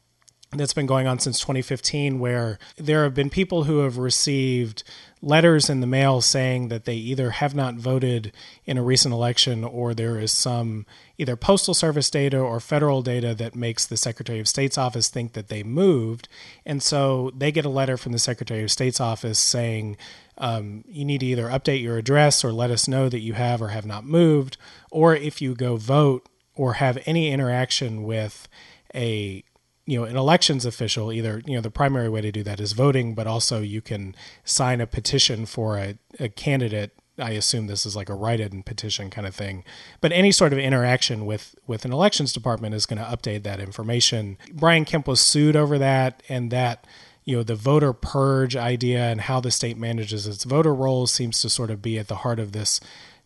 [0.59, 4.82] that's been going on since 2015 where there have been people who have received
[5.20, 8.32] letters in the mail saying that they either have not voted
[8.66, 10.84] in a recent election or there is some
[11.16, 15.32] either postal service data or federal data that makes the secretary of state's office think
[15.32, 16.28] that they moved.
[16.66, 19.96] And so they get a letter from the secretary of state's office saying
[20.36, 23.62] um, you need to either update your address or let us know that you have
[23.62, 24.57] or have not moved
[24.90, 28.48] or if you go vote or have any interaction with
[28.94, 29.42] a
[29.87, 32.72] you know an elections official either you know the primary way to do that is
[32.72, 34.14] voting but also you can
[34.45, 36.97] sign a petition for a, a candidate.
[37.16, 39.62] I assume this is like a write-in petition kind of thing.
[40.01, 43.61] But any sort of interaction with with an elections department is going to update that
[43.61, 44.37] information.
[44.53, 46.87] Brian kemp was sued over that and that
[47.24, 51.41] you know the voter purge idea and how the state manages its voter rolls seems
[51.41, 52.80] to sort of be at the heart of this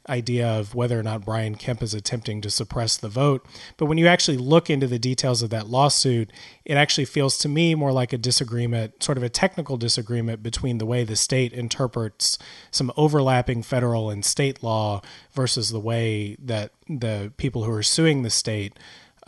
[0.08, 3.46] idea of whether or not Brian Kemp is attempting to suppress the vote.
[3.76, 6.30] But when you actually look into the details of that lawsuit,
[6.64, 10.78] it actually feels to me more like a disagreement, sort of a technical disagreement between
[10.78, 12.38] the way the state interprets
[12.70, 15.00] some overlapping federal and state law
[15.32, 18.78] versus the way that the people who are suing the state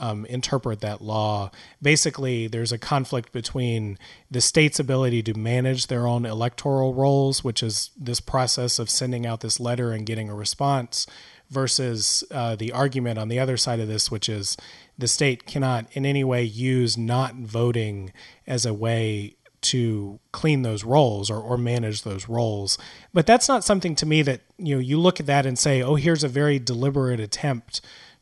[0.00, 1.50] um, interpret that law.
[1.80, 3.98] Basically, there's a conflict between
[4.30, 9.26] the state's ability to manage their own electoral rolls, which is this process of sending
[9.26, 11.06] out this letter and getting a response,
[11.50, 14.56] versus uh, the argument on the other side of this, which is
[14.96, 18.12] the state cannot in any way use not voting
[18.46, 22.78] as a way to clean those rolls or, or manage those rolls.
[23.12, 25.82] But that's not something to me that, you know, you look at that and say,
[25.82, 27.80] oh, here's a very deliberate attempt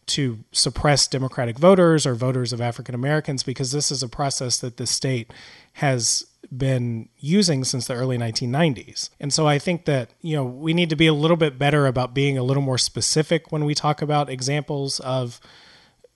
[0.09, 4.77] to suppress Democratic voters or voters of African Americans because this is a process that
[4.77, 5.33] the state
[5.75, 9.11] has been using since the early 1990s.
[9.21, 11.87] And so I think that, you know, we need to be a little bit better
[11.87, 15.41] about being a little more specific when we talk about examples of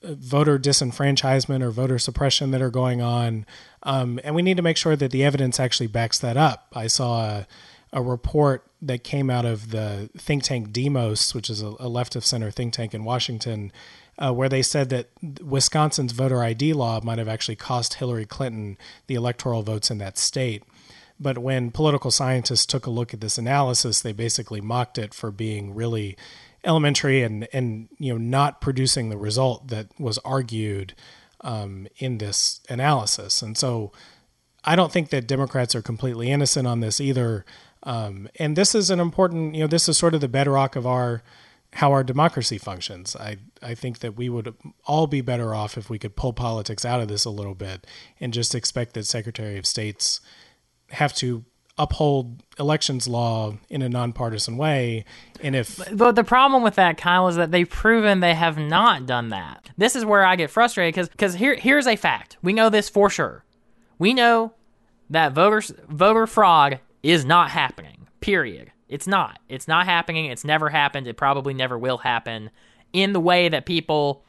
[0.03, 3.45] uh, voter disenfranchisement or voter suppression that are going on.
[3.83, 6.69] Um, and we need to make sure that the evidence actually backs that up.
[6.75, 7.47] I saw a,
[7.93, 12.17] a report that came out of the think tank Demos, which is a, a left
[12.17, 13.71] of center think tank in Washington,
[14.19, 15.09] uh, where they said that
[15.41, 18.77] Wisconsin's voter ID law might have actually cost Hillary Clinton
[19.07, 20.63] the electoral votes in that state.
[21.21, 25.31] But when political scientists took a look at this analysis, they basically mocked it for
[25.31, 26.17] being really
[26.65, 30.95] elementary and and you know not producing the result that was argued
[31.43, 33.43] um, in this analysis.
[33.43, 33.93] And so,
[34.65, 37.45] I don't think that Democrats are completely innocent on this either.
[37.85, 40.87] Um, and this is an important, you know, this is sort of the bedrock of
[40.87, 41.23] our
[41.75, 43.17] how our democracy functions.
[43.17, 44.55] I I think that we would
[44.85, 47.87] all be better off if we could pull politics out of this a little bit
[48.21, 50.21] and just expect that Secretary of States
[50.91, 51.45] have to
[51.79, 55.05] uphold elections law in a nonpartisan way.
[55.41, 59.07] And if but the problem with that kyle is that they've proven they have not
[59.07, 59.71] done that.
[59.79, 62.37] This is where i get frustrated because because here here's a fact.
[62.43, 63.45] We know this for sure.
[63.99, 64.53] We know
[65.09, 68.07] that voters voter fraud is not happening.
[68.21, 68.73] Period.
[68.89, 69.39] It's not.
[69.49, 70.27] It's not happening.
[70.27, 71.07] It's never happened.
[71.07, 72.51] It probably never will happen
[72.93, 74.25] in the way that people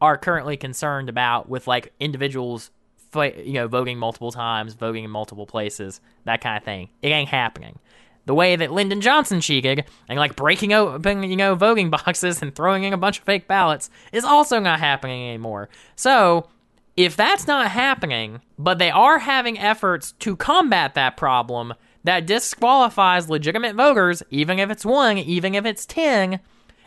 [0.00, 2.70] are currently concerned about with like individuals
[3.14, 6.88] you know voting multiple times, voting in multiple places, that kind of thing.
[7.02, 7.78] It ain't happening.
[8.26, 12.54] The way that Lyndon Johnson cheated and like breaking open, you know, voting boxes and
[12.54, 15.68] throwing in a bunch of fake ballots is also not happening anymore.
[15.96, 16.48] So,
[16.96, 21.74] if that's not happening, but they are having efforts to combat that problem,
[22.04, 26.40] that disqualifies legitimate voters, even if it's one, even if it's 10,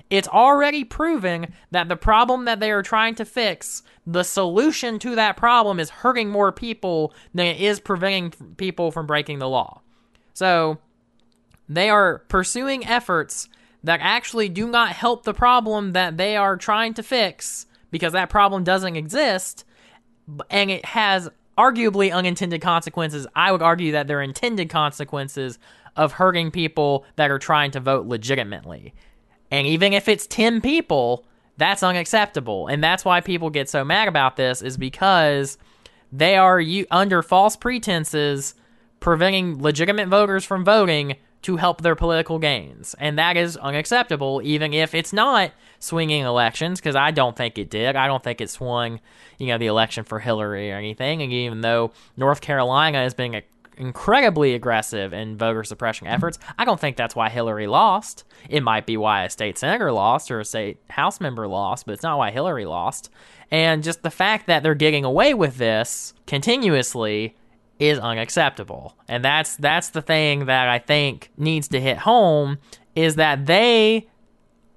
[0.09, 5.16] it's already proven that the problem that they are trying to fix, the solution to
[5.16, 9.82] that problem is hurting more people than it is preventing people from breaking the law.
[10.34, 10.80] So,
[11.70, 13.47] they are pursuing efforts
[13.84, 18.30] that actually do not help the problem that they are trying to fix because that
[18.30, 19.66] problem doesn't exist
[20.49, 23.28] and it has arguably unintended consequences.
[23.36, 25.60] I would argue that they're intended consequences
[25.95, 28.93] of hurting people that are trying to vote legitimately.
[29.49, 31.26] And even if it's 10 people,
[31.58, 32.68] that's unacceptable.
[32.68, 35.58] And that's why people get so mad about this is because
[36.12, 38.56] they are under false pretenses
[38.99, 42.96] preventing legitimate voters from voting to help their political gains.
[43.00, 47.70] And that is unacceptable, even if it's not swinging elections, because I don't think it
[47.70, 47.96] did.
[47.96, 49.00] I don't think it swung,
[49.38, 51.22] you know, the election for Hillary or anything.
[51.22, 53.42] And even though North Carolina is being
[53.78, 58.24] incredibly aggressive in voter suppression efforts, I don't think that's why Hillary lost.
[58.48, 61.94] It might be why a state senator lost or a state house member lost, but
[61.94, 63.10] it's not why Hillary lost.
[63.50, 67.36] And just the fact that they're getting away with this continuously
[67.82, 68.96] is unacceptable.
[69.08, 72.60] And that's that's the thing that I think needs to hit home
[72.96, 74.08] is that they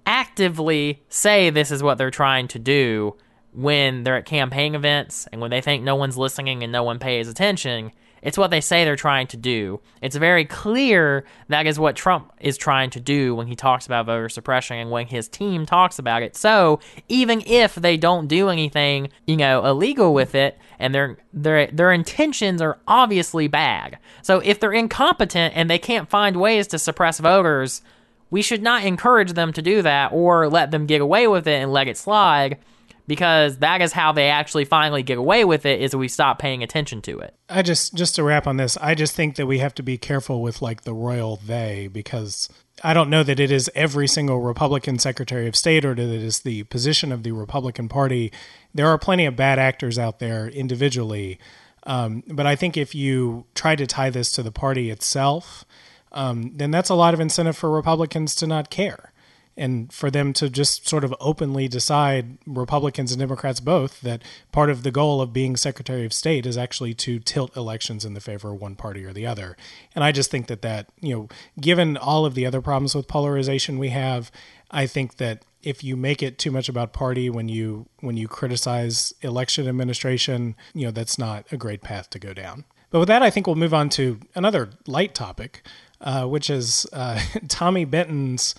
[0.07, 3.15] actively say this is what they're trying to do
[3.53, 6.99] when they're at campaign events and when they think no one's listening and no one
[6.99, 7.93] pays attention,
[8.25, 9.81] it's what they say they're trying to do.
[10.01, 14.07] It's very clear that is what Trump is trying to do when he talks about
[14.07, 16.35] voter suppression and when his team talks about it.
[16.35, 21.67] So even if they don't do anything, you know, illegal with it, and their their
[21.69, 23.99] their intentions are obviously bad.
[24.23, 27.83] So if they're incompetent and they can't find ways to suppress voters,
[28.31, 31.63] we should not encourage them to do that or let them get away with it
[31.63, 32.59] and let it slide
[33.07, 36.63] because that is how they actually finally get away with it is we stop paying
[36.63, 37.35] attention to it.
[37.49, 39.99] I just just to wrap on this, I just think that we have to be
[39.99, 42.49] careful with like the royal they because
[42.83, 46.23] I don't know that it is every single Republican Secretary of State or that it
[46.23, 48.33] is the position of the Republican Party.
[48.75, 51.39] There are plenty of bad actors out there individually.
[51.87, 55.67] Um, but I think if you try to tie this to the party itself,
[56.13, 59.13] um, then that's a lot of incentive for Republicans to not care
[59.57, 64.71] and for them to just sort of openly decide, Republicans and Democrats both, that part
[64.71, 68.21] of the goal of being Secretary of State is actually to tilt elections in the
[68.21, 69.57] favor of one party or the other.
[69.95, 71.29] And I just think that that, you know,
[71.61, 74.31] given all of the other problems with polarization we have,
[74.71, 78.29] I think that if you make it too much about party when you when you
[78.29, 82.65] criticize election administration, you know, that's not a great path to go down.
[82.91, 85.67] But with that, I think we'll move on to another light topic,
[86.01, 88.55] uh, which is uh, Tommy Benton's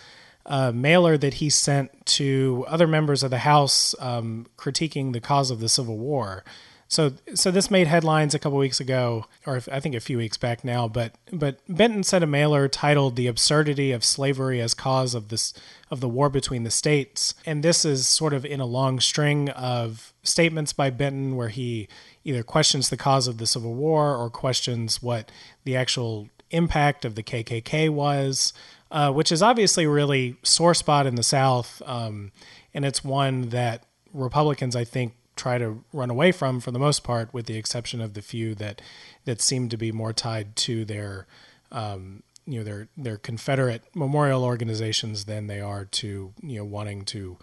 [0.45, 5.51] uh, mailer that he sent to other members of the House um, critiquing the cause
[5.51, 6.43] of the Civil War.
[6.87, 10.37] So, so this made headlines a couple weeks ago, or I think a few weeks
[10.37, 10.87] back now.
[10.87, 15.53] But, but Benton sent a mailer titled "The Absurdity of Slavery as Cause of this
[15.89, 19.49] of the War Between the States," and this is sort of in a long string
[19.49, 21.87] of statements by Benton where he
[22.23, 25.31] either questions the cause of the Civil War or questions what
[25.63, 28.53] the actual impact of the KKK was
[28.95, 32.31] uh, which is obviously really sore spot in the South, um,
[32.73, 33.83] and it's one that
[34.13, 37.99] Republicans, I think, try to run away from for the most part, with the exception
[37.99, 38.81] of the few that
[39.25, 41.27] that seem to be more tied to their
[41.73, 47.03] um, you know their their Confederate memorial organizations than they are to you know wanting
[47.03, 47.37] to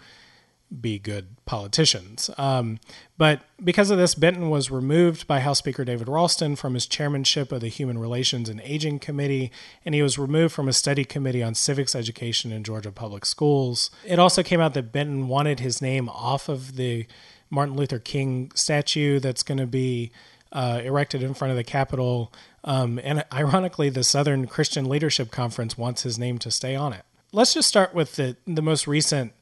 [0.81, 2.31] be good politicians.
[2.39, 2.79] Um,
[3.19, 7.53] but because of this, Benton was removed by House Speaker David Ralston from his chairmanship
[7.53, 9.53] of the Human Relations and Aging Committee,
[9.85, 13.91] and he was removed from a study committee on civics education in Georgia public schools.
[14.05, 17.07] It also came out that Benton wanted his name off of the
[17.51, 20.11] Martin Luther King statue that's going to be
[20.53, 22.33] uh, erected in front of the Capitol.
[22.65, 27.05] Um, and ironically, the Southern Christian Leadership Conference wants his name to stay on it.
[27.33, 29.33] Let's just start with the, the most recent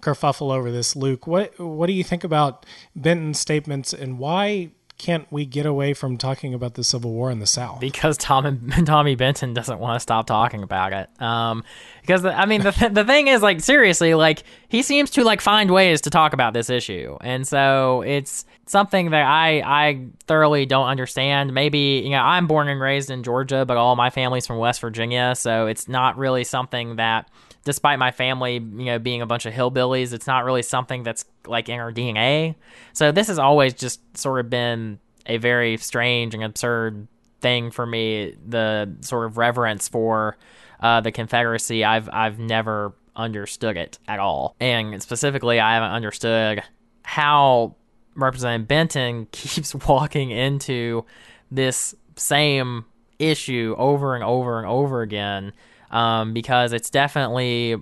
[0.00, 1.26] kerfuffle over this, Luke.
[1.26, 4.70] What what do you think about Benton's statements, and why
[5.00, 7.80] can't we get away from talking about the Civil War in the South?
[7.80, 11.08] Because Tom and, Tommy Benton doesn't want to stop talking about it.
[11.22, 11.64] Um,
[12.02, 15.24] because the, I mean, the th- the thing is, like, seriously, like he seems to
[15.24, 20.06] like find ways to talk about this issue, and so it's something that I I
[20.26, 21.54] thoroughly don't understand.
[21.54, 24.82] Maybe you know I'm born and raised in Georgia, but all my family's from West
[24.82, 27.30] Virginia, so it's not really something that
[27.64, 31.24] despite my family, you know, being a bunch of hillbillies, it's not really something that's
[31.46, 32.54] like in our DNA.
[32.92, 37.06] So this has always just sort of been a very strange and absurd
[37.40, 38.36] thing for me.
[38.46, 40.36] The sort of reverence for
[40.80, 46.62] uh, the Confederacy, I've I've never understood it at all, and specifically, I haven't understood
[47.02, 47.76] how
[48.14, 51.04] Representative Benton keeps walking into
[51.50, 52.86] this same
[53.18, 55.52] issue over and over and over again
[55.90, 57.76] um, because it's definitely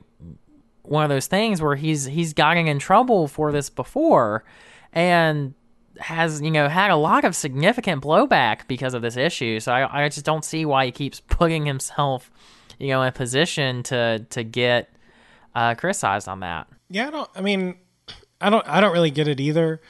[0.83, 4.45] one of those things where he's he's gotten in trouble for this before,
[4.93, 5.55] and
[5.99, 9.61] has you know had a lot of significant blowback because of this issue.
[9.61, 12.31] So I, I just don't see why he keeps putting himself,
[12.79, 14.91] you know, in a position to to get
[15.55, 16.69] uh, criticized on that.
[16.91, 17.31] Yeah, I don't.
[17.35, 17.77] I mean,
[18.41, 18.67] I don't.
[18.67, 19.81] I don't really get it either.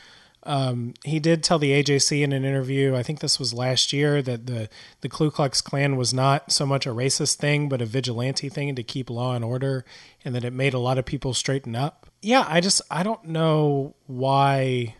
[0.48, 4.22] Um, he did tell the AJC in an interview, I think this was last year,
[4.22, 4.70] that the,
[5.02, 8.74] the Ku Klux Klan was not so much a racist thing, but a vigilante thing
[8.74, 9.84] to keep law and order,
[10.24, 12.06] and that it made a lot of people straighten up.
[12.22, 14.96] Yeah, I just, I don't know why.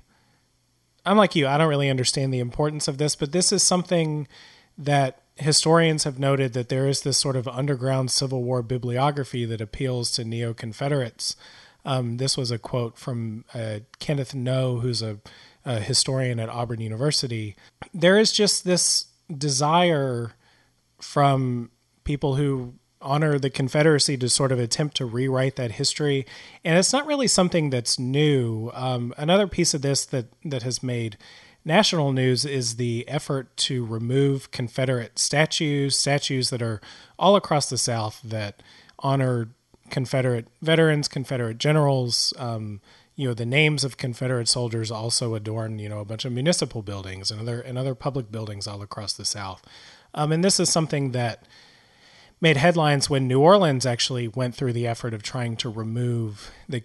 [1.07, 4.29] I'm like you, I don't really understand the importance of this, but this is something
[4.77, 9.63] that historians have noted that there is this sort of underground Civil War bibliography that
[9.63, 11.37] appeals to neo Confederates.
[11.89, 15.20] Um, this was a quote from uh, Kenneth Noe, who's a,
[15.64, 17.57] a historian at Auburn University.
[17.95, 20.32] There is just this desire
[21.01, 21.70] from
[22.05, 26.26] people who honor the Confederacy to sort of attempt to rewrite that history.
[26.62, 28.70] And it's not really something that's new.
[28.74, 31.16] Um, another piece of this that, that has made
[31.64, 36.82] national news is the effort to remove Confederate statues, statues that are
[37.18, 38.62] all across the South that
[38.99, 39.49] honor
[39.91, 42.80] Confederate veterans, Confederate generals, um,
[43.18, 46.82] you know the names of Confederate soldiers also adorn you know a bunch of municipal
[46.82, 49.66] buildings and other and other public buildings all across the South.
[50.14, 51.43] Um, and this is something that
[52.41, 56.84] made headlines when New Orleans actually went through the effort of trying to remove the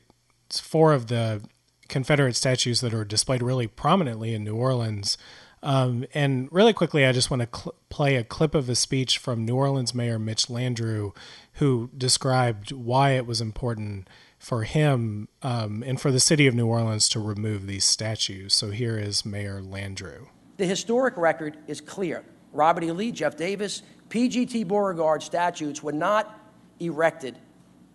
[0.49, 1.43] four of the
[1.87, 5.17] Confederate statues that are displayed really prominently in New Orleans.
[5.64, 9.18] Um, and really quickly, I just want to cl- play a clip of a speech
[9.18, 11.16] from New Orleans Mayor Mitch Landrieu,
[11.53, 16.68] who described why it was important for him um, and for the city of New
[16.68, 18.53] Orleans to remove these statues.
[18.53, 20.28] So here is Mayor Landrieu.
[20.57, 22.26] The historic record is clear.
[22.51, 22.91] Robert E.
[22.91, 26.39] Lee, Jeff Davis, PGT Beauregard statues were not
[26.82, 27.39] erected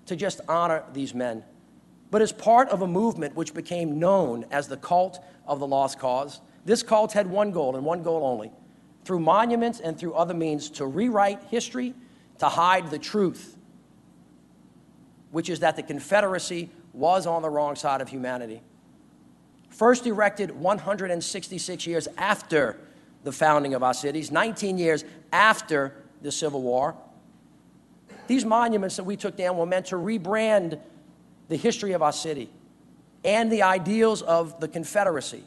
[0.06, 1.44] to just honor these men,
[2.10, 5.98] but as part of a movement which became known as the cult of the lost
[5.98, 6.40] cause.
[6.64, 8.52] This cult had one goal and one goal only
[9.04, 11.94] through monuments and through other means to rewrite history,
[12.38, 13.56] to hide the truth,
[15.30, 18.60] which is that the Confederacy was on the wrong side of humanity.
[19.70, 22.78] First erected 166 years after
[23.24, 26.94] the founding of our cities, 19 years after the Civil War.
[28.26, 30.78] These monuments that we took down were meant to rebrand
[31.48, 32.50] the history of our city
[33.24, 35.44] and the ideals of the Confederacy.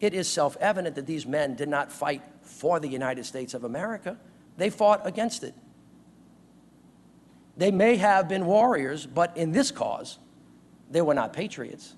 [0.00, 3.64] It is self evident that these men did not fight for the United States of
[3.64, 4.16] America,
[4.56, 5.54] they fought against it.
[7.56, 10.18] They may have been warriors, but in this cause,
[10.90, 11.94] they were not patriots.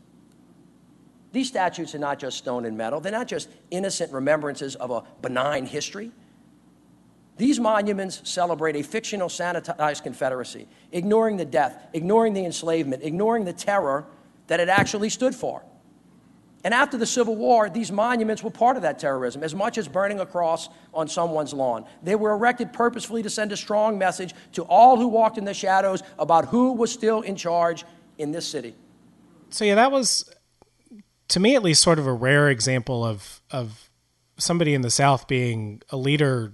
[1.32, 5.02] These statues are not just stone and metal, they're not just innocent remembrances of a
[5.20, 6.10] benign history.
[7.36, 13.52] These monuments celebrate a fictional sanitized Confederacy, ignoring the death, ignoring the enslavement, ignoring the
[13.52, 14.06] terror
[14.48, 15.62] that it actually stood for.
[16.64, 19.86] And after the Civil War, these monuments were part of that terrorism, as much as
[19.86, 21.84] burning a cross on someone's lawn.
[22.02, 25.54] They were erected purposefully to send a strong message to all who walked in the
[25.54, 27.84] shadows about who was still in charge
[28.18, 28.74] in this city.
[29.50, 30.28] So, yeah, that was,
[31.28, 33.88] to me at least, sort of a rare example of, of
[34.36, 36.52] somebody in the South being a leader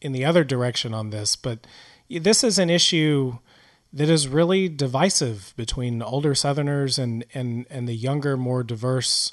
[0.00, 1.66] in the other direction on this, but
[2.08, 3.38] this is an issue
[3.92, 9.32] that is really divisive between older Southerners and and and the younger, more diverse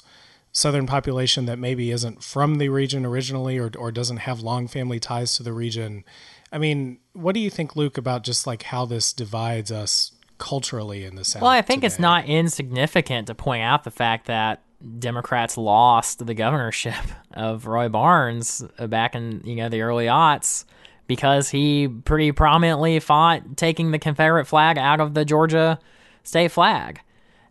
[0.52, 4.98] Southern population that maybe isn't from the region originally or or doesn't have long family
[4.98, 6.04] ties to the region.
[6.52, 11.04] I mean, what do you think, Luke, about just like how this divides us culturally
[11.04, 11.42] in the South?
[11.42, 11.88] Well, I think today?
[11.88, 14.62] it's not insignificant to point out the fact that
[14.98, 16.94] Democrats lost the governorship
[17.34, 20.64] of Roy Barnes back in you know the early aughts
[21.06, 25.78] because he pretty prominently fought taking the Confederate flag out of the Georgia
[26.22, 27.00] state flag,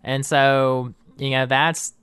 [0.03, 1.93] and so you know that's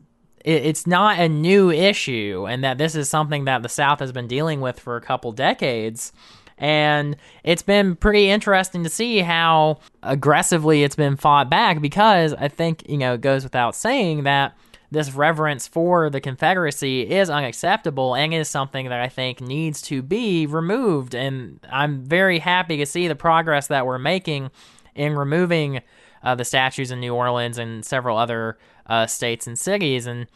[0.45, 4.13] it, it's not a new issue, and that this is something that the South has
[4.13, 6.13] been dealing with for a couple decades.
[6.59, 12.47] And it's been pretty interesting to see how aggressively it's been fought back because I
[12.47, 14.57] think, you know, it goes without saying that
[14.93, 20.03] this reverence for the Confederacy is unacceptable and is something that I think needs to
[20.03, 21.15] be removed.
[21.15, 24.51] And I'm very happy to see the progress that we're making
[24.95, 25.81] in removing
[26.23, 30.07] uh, the statues in New Orleans and several other uh, states and cities.
[30.07, 30.27] And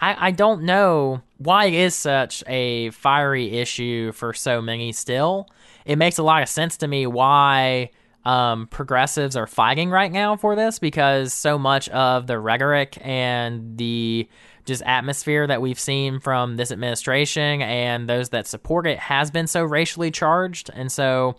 [0.00, 5.48] I, I don't know why it is such a fiery issue for so many still.
[5.84, 7.92] It makes a lot of sense to me why
[8.24, 13.78] um, progressives are fighting right now for this because so much of the rhetoric and
[13.78, 14.28] the
[14.66, 19.46] just atmosphere that we've seen from this administration and those that support it has been
[19.46, 20.70] so racially charged.
[20.74, 21.36] And so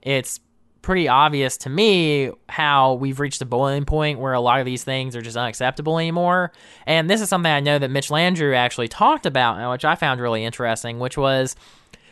[0.00, 0.40] it's
[0.80, 4.82] pretty obvious to me how we've reached a boiling point where a lot of these
[4.82, 6.50] things are just unacceptable anymore.
[6.86, 10.20] And this is something I know that Mitch Landrieu actually talked about, which I found
[10.20, 11.54] really interesting, which was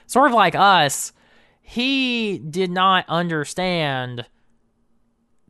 [0.06, 1.12] sort of like us
[1.70, 4.26] he did not understand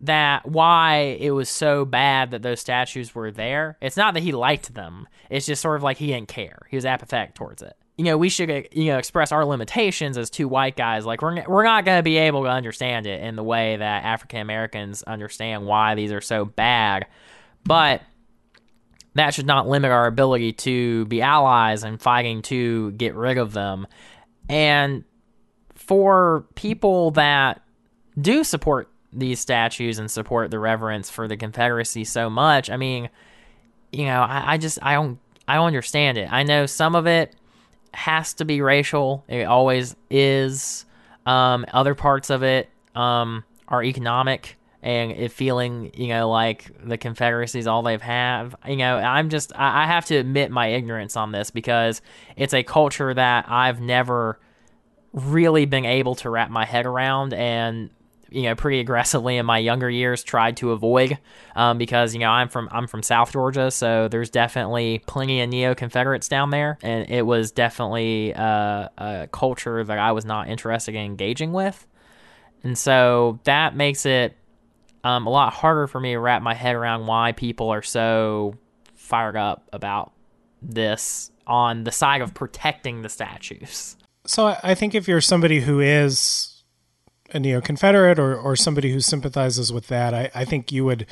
[0.02, 3.78] that why it was so bad that those statues were there.
[3.80, 5.08] It's not that he liked them.
[5.30, 6.66] It's just sort of like he didn't care.
[6.68, 7.72] He was apathetic towards it.
[7.96, 11.06] You know, we should you know express our limitations as two white guys.
[11.06, 14.04] Like we're we're not going to be able to understand it in the way that
[14.04, 17.06] African Americans understand why these are so bad.
[17.64, 18.02] But
[19.14, 23.54] that should not limit our ability to be allies and fighting to get rid of
[23.54, 23.86] them.
[24.50, 25.04] And
[25.90, 27.60] for people that
[28.20, 33.10] do support these statues and support the reverence for the Confederacy so much, I mean,
[33.90, 35.18] you know, I, I just I don't
[35.48, 36.32] I don't understand it.
[36.32, 37.34] I know some of it
[37.92, 39.24] has to be racial.
[39.26, 40.84] It always is.
[41.26, 46.98] Um, other parts of it um, are economic and it feeling, you know, like the
[46.98, 48.54] Confederacy is all they've have.
[48.64, 52.00] You know, I'm just I, I have to admit my ignorance on this because
[52.36, 54.38] it's a culture that I've never
[55.12, 57.90] really been able to wrap my head around and
[58.30, 61.18] you know pretty aggressively in my younger years tried to avoid
[61.56, 65.48] um, because you know I'm from I'm from South Georgia, so there's definitely plenty of
[65.48, 70.48] neo Confederates down there, and it was definitely uh, a culture that I was not
[70.48, 71.86] interested in engaging with,
[72.62, 74.36] and so that makes it
[75.02, 78.54] um, a lot harder for me to wrap my head around why people are so
[78.94, 80.12] fired up about
[80.62, 83.96] this on the side of protecting the statues.
[84.30, 86.62] So I think if you're somebody who is
[87.32, 91.06] a neo Confederate or, or somebody who sympathizes with that, I, I think you would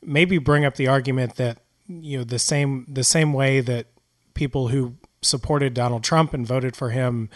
[0.00, 3.88] maybe bring up the argument that you know the same the same way that
[4.32, 7.28] people who supported Donald Trump and voted for him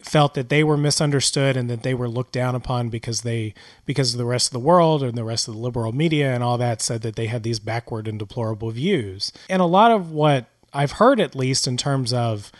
[0.00, 3.54] felt that they were misunderstood and that they were looked down upon because they
[3.86, 6.58] because the rest of the world and the rest of the liberal media and all
[6.58, 9.32] that said that they had these backward and deplorable views.
[9.48, 10.44] And a lot of what
[10.74, 12.52] I've heard at least in terms of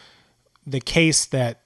[0.67, 1.61] the case that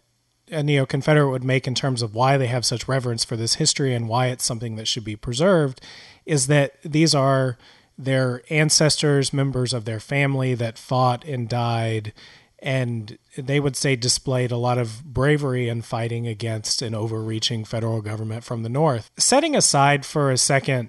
[0.53, 3.55] a neo Confederate would make in terms of why they have such reverence for this
[3.55, 5.80] history and why it's something that should be preserved
[6.26, 7.59] is that these are
[7.98, 12.12] their ancestors, members of their family that fought and died
[12.62, 18.00] and they would say displayed a lot of bravery in fighting against an overreaching federal
[18.00, 19.11] government from the north.
[19.18, 20.88] Setting aside for a second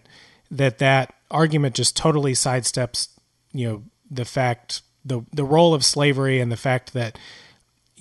[0.52, 3.08] that that argument just totally sidesteps,
[3.52, 7.18] you know, the fact the the role of slavery and the fact that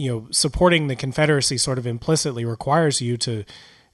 [0.03, 3.44] you know supporting the Confederacy sort of implicitly requires you to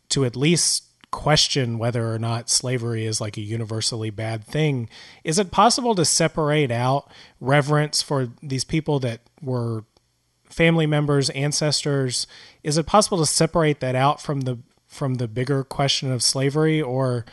[0.08, 4.88] to at least question whether or not slavery is like a universally bad thing.
[5.22, 9.84] Is it possible to separate out reverence for these people that were
[10.44, 12.26] family members, ancestors?
[12.62, 16.80] Is it possible to separate that out from the from the bigger question of slavery
[16.80, 17.26] or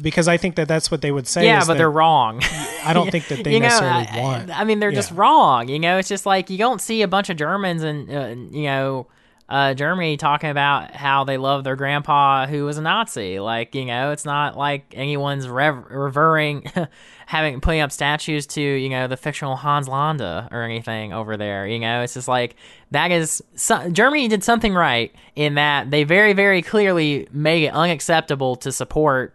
[0.00, 1.44] because I think that that's what they would say.
[1.44, 2.40] Yeah, but they're wrong.
[2.84, 4.58] I don't think that they you know, necessarily I, want.
[4.58, 4.96] I mean, they're yeah.
[4.96, 5.68] just wrong.
[5.68, 8.64] You know, it's just like you don't see a bunch of Germans and uh, you
[8.64, 9.06] know
[9.48, 13.38] uh, Germany talking about how they love their grandpa who was a Nazi.
[13.38, 16.70] Like, you know, it's not like anyone's rev- revering,
[17.26, 21.66] having putting up statues to, you know, the fictional Hans Landa or anything over there.
[21.66, 22.56] You know, it's just like
[22.90, 27.74] that is so- Germany did something right in that they very, very clearly made it
[27.74, 29.34] unacceptable to support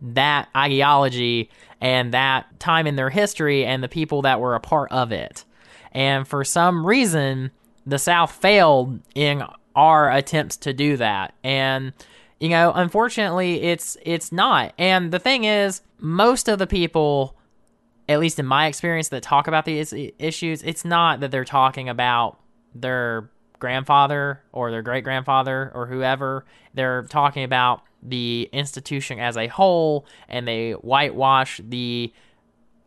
[0.00, 4.90] that ideology and that time in their history and the people that were a part
[4.92, 5.44] of it.
[5.92, 7.50] And for some reason,
[7.86, 9.42] the South failed in
[9.74, 11.34] our attempts to do that.
[11.42, 11.92] And
[12.40, 14.72] you know, unfortunately, it's it's not.
[14.78, 17.34] And the thing is, most of the people
[18.08, 21.88] at least in my experience that talk about these issues, it's not that they're talking
[21.88, 22.38] about
[22.74, 23.28] their
[23.58, 26.46] grandfather or their great grandfather or whoever.
[26.72, 32.12] They're talking about the institution as a whole and they whitewash the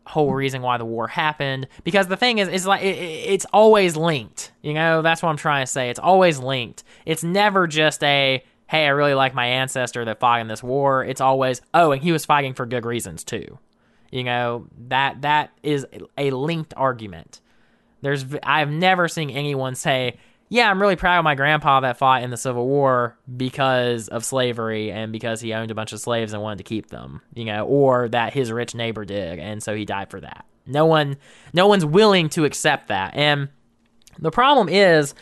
[0.06, 1.68] whole reason why the war happened.
[1.84, 4.52] Because the thing is is like it, it's always linked.
[4.62, 5.90] You know that's what i'm trying to say.
[5.90, 6.84] It's always linked.
[7.06, 11.04] It's never just a hey i really like my ancestor that fought in this war.
[11.04, 13.58] It's always oh and he was fighting for good reasons too.
[14.10, 15.86] You know that that is
[16.18, 17.40] a linked argument.
[18.00, 20.18] There's i've never seen anyone say
[20.52, 24.22] yeah, I'm really proud of my grandpa that fought in the Civil War because of
[24.22, 27.46] slavery and because he owned a bunch of slaves and wanted to keep them, you
[27.46, 30.44] know, or that his rich neighbor did and so he died for that.
[30.66, 31.16] No one
[31.54, 33.14] no one's willing to accept that.
[33.14, 33.48] And
[34.18, 35.14] the problem is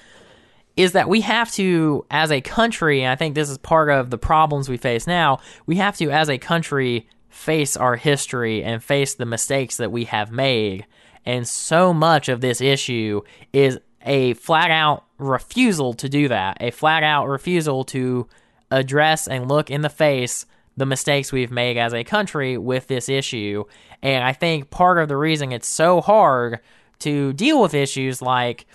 [0.76, 4.10] is that we have to as a country, and I think this is part of
[4.10, 8.82] the problems we face now, we have to as a country face our history and
[8.82, 10.86] face the mistakes that we have made.
[11.24, 13.20] And so much of this issue
[13.52, 18.26] is a flat out refusal to do that, a flat out refusal to
[18.70, 20.46] address and look in the face
[20.76, 23.64] the mistakes we've made as a country with this issue.
[24.02, 26.60] And I think part of the reason it's so hard
[27.00, 28.66] to deal with issues like,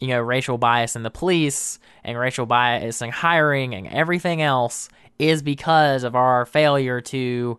[0.00, 4.88] you know, racial bias in the police and racial bias in hiring and everything else
[5.18, 7.58] is because of our failure to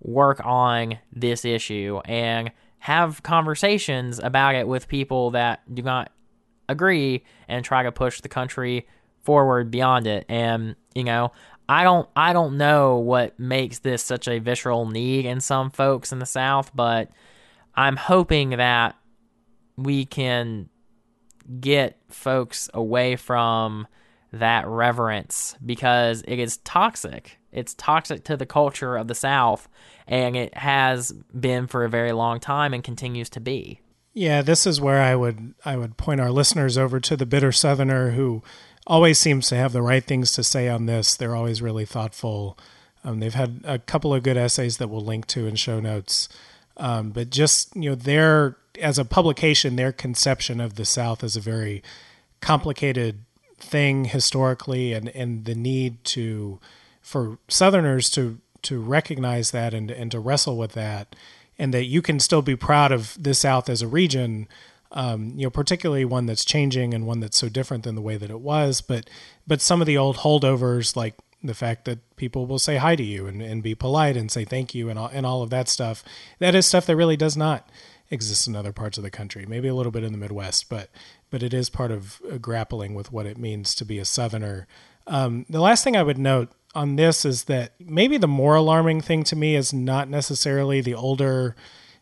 [0.00, 6.12] work on this issue and have conversations about it with people that do not
[6.72, 8.86] agree and try to push the country
[9.22, 10.26] forward beyond it.
[10.28, 11.32] And you know,
[11.68, 16.12] I don't I don't know what makes this such a visceral need in some folks
[16.12, 17.10] in the South, but
[17.74, 18.96] I'm hoping that
[19.76, 20.68] we can
[21.60, 23.86] get folks away from
[24.32, 27.38] that reverence because it is toxic.
[27.52, 29.68] It's toxic to the culture of the South,
[30.06, 33.80] and it has been for a very long time and continues to be.
[34.14, 37.52] Yeah, this is where I would I would point our listeners over to the bitter
[37.52, 38.42] southerner who
[38.86, 41.14] always seems to have the right things to say on this.
[41.14, 42.58] They're always really thoughtful.
[43.04, 46.28] Um, they've had a couple of good essays that we'll link to in show notes.
[46.76, 51.36] Um, but just you know, their as a publication, their conception of the South is
[51.36, 51.82] a very
[52.40, 53.20] complicated
[53.58, 56.60] thing historically, and and the need to
[57.00, 61.14] for Southerners to to recognize that and and to wrestle with that,
[61.58, 64.48] and that you can still be proud of the South as a region.
[64.94, 68.18] Um, you know, particularly one that's changing and one that's so different than the way
[68.18, 68.82] that it was.
[68.82, 69.08] But
[69.46, 73.02] but some of the old holdovers, like the fact that people will say hi to
[73.02, 75.68] you and, and be polite and say thank you and all, and all of that
[75.68, 76.04] stuff,
[76.38, 77.68] that is stuff that really does not
[78.10, 79.46] exist in other parts of the country.
[79.46, 80.90] Maybe a little bit in the Midwest, but
[81.30, 84.66] but it is part of uh, grappling with what it means to be a Southerner.
[85.06, 89.00] Um, the last thing I would note on this is that maybe the more alarming
[89.00, 91.54] thing to me is not necessarily the older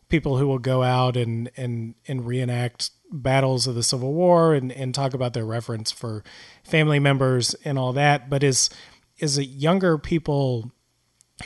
[0.09, 4.71] people who will go out and and and reenact battles of the Civil War and,
[4.71, 6.23] and talk about their reverence for
[6.63, 8.69] family members and all that, but is
[9.17, 10.71] is it younger people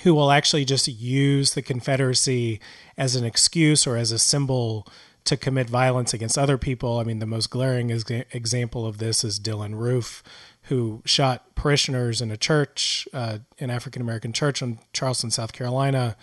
[0.03, 2.59] who will actually just use the Confederacy
[2.97, 4.87] as an excuse or as a symbol
[5.23, 6.99] to commit violence against other people.
[6.99, 10.21] I mean, the most glaring example of this is Dylann Roof,
[10.65, 16.15] who shot parishioners in a church, uh, an African American church in Charleston, South Carolina.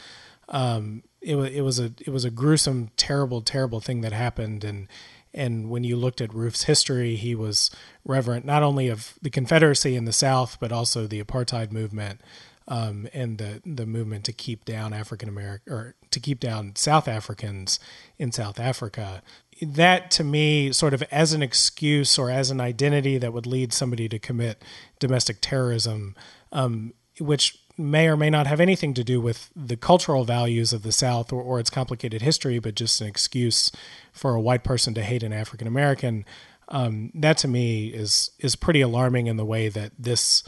[0.48, 4.64] Um, it was it was a it was a gruesome, terrible, terrible thing that happened,
[4.64, 4.88] and
[5.32, 7.70] and when you looked at Roof's history, he was
[8.04, 12.20] reverent not only of the Confederacy in the South, but also the apartheid movement
[12.68, 17.08] um, and the the movement to keep down African American or to keep down South
[17.08, 17.78] Africans
[18.18, 19.22] in South Africa
[19.62, 23.72] that to me sort of as an excuse or as an identity that would lead
[23.72, 24.62] somebody to commit
[24.98, 26.14] domestic terrorism
[26.52, 30.82] um, which may or may not have anything to do with the cultural values of
[30.82, 33.72] the South or, or its complicated history, but just an excuse
[34.12, 36.24] for a white person to hate an African American.
[36.68, 40.42] Um, that to me is is pretty alarming in the way that this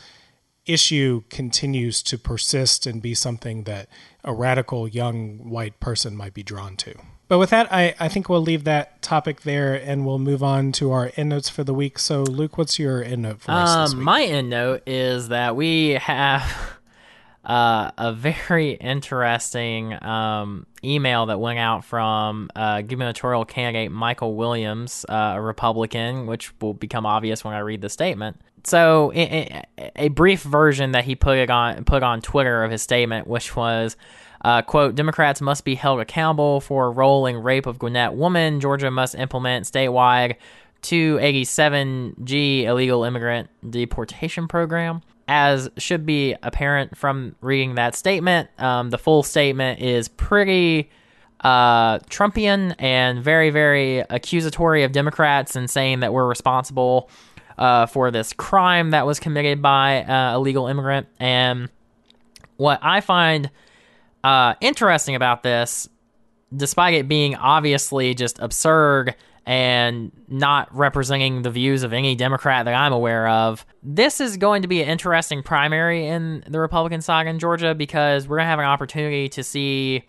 [0.67, 3.89] issue continues to persist and be something that
[4.23, 6.95] a radical young white person might be drawn to.
[7.27, 10.73] But with that, I, I think we'll leave that topic there and we'll move on
[10.73, 11.99] to our endnotes for the week.
[11.99, 13.93] So, Luke, what's your endnote for us?
[13.93, 16.43] Um, my endnote is that we have
[17.45, 25.07] uh, a very interesting um, email that went out from uh, gubernatorial candidate Michael Williams,
[25.09, 28.39] uh, a Republican, which will become obvious when I read the statement.
[28.65, 33.55] So, a brief version that he put on put on Twitter of his statement, which
[33.55, 33.95] was
[34.45, 38.61] uh, quote, Democrats must be held accountable for rolling rape of Gwinnett woman.
[38.61, 40.37] Georgia must implement statewide
[40.83, 45.01] 287G illegal immigrant deportation program.
[45.27, 50.91] As should be apparent from reading that statement, um, the full statement is pretty
[51.41, 57.09] uh, Trumpian and very, very accusatory of Democrats and saying that we're responsible
[57.57, 61.07] uh, for this crime that was committed by uh, a legal immigrant.
[61.19, 61.71] And
[62.59, 63.51] what I find
[64.25, 65.89] uh, interesting about this,
[66.57, 69.15] despite it being obviously just absurd
[69.47, 74.63] and not representing the views of any Democrat that I'm aware of, this is going
[74.63, 78.51] to be an interesting primary in the Republican saga in Georgia because we're going to
[78.51, 80.05] have an opportunity to see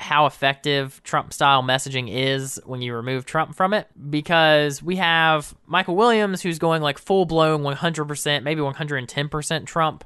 [0.00, 5.54] how effective Trump style messaging is when you remove Trump from it because we have
[5.66, 10.04] Michael Williams who's going like full blown 100%, maybe 110% Trump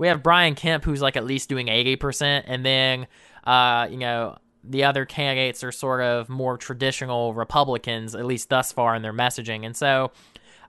[0.00, 3.06] we have Brian Kemp who's like at least doing 80%, and then,
[3.44, 8.72] uh, you know, the other candidates are sort of more traditional Republicans, at least thus
[8.72, 9.66] far in their messaging.
[9.66, 10.10] And so,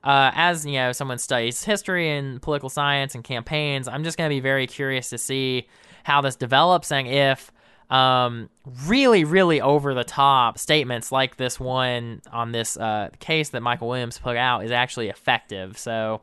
[0.04, 4.30] uh, as you know, someone studies history and political science and campaigns, I'm just going
[4.30, 5.66] to be very curious to see
[6.04, 7.54] how this develops and if
[7.90, 8.50] um,
[8.86, 13.88] really, really over the top statements like this one on this uh, case that Michael
[13.88, 15.78] Williams put out is actually effective.
[15.78, 16.20] So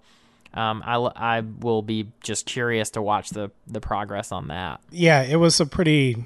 [0.55, 4.81] um, I, I will be just curious to watch the the progress on that.
[4.91, 6.25] Yeah, it was a pretty,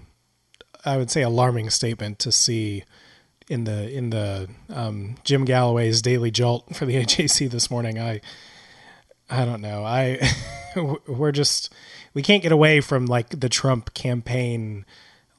[0.85, 2.85] I would say, alarming statement to see
[3.49, 7.99] in the in the um, Jim Galloway's Daily Jolt for the AJC this morning.
[7.99, 8.21] I
[9.29, 9.85] I don't know.
[9.85, 10.21] I
[11.07, 11.73] we're just
[12.15, 14.85] we can't get away from like the Trump campaign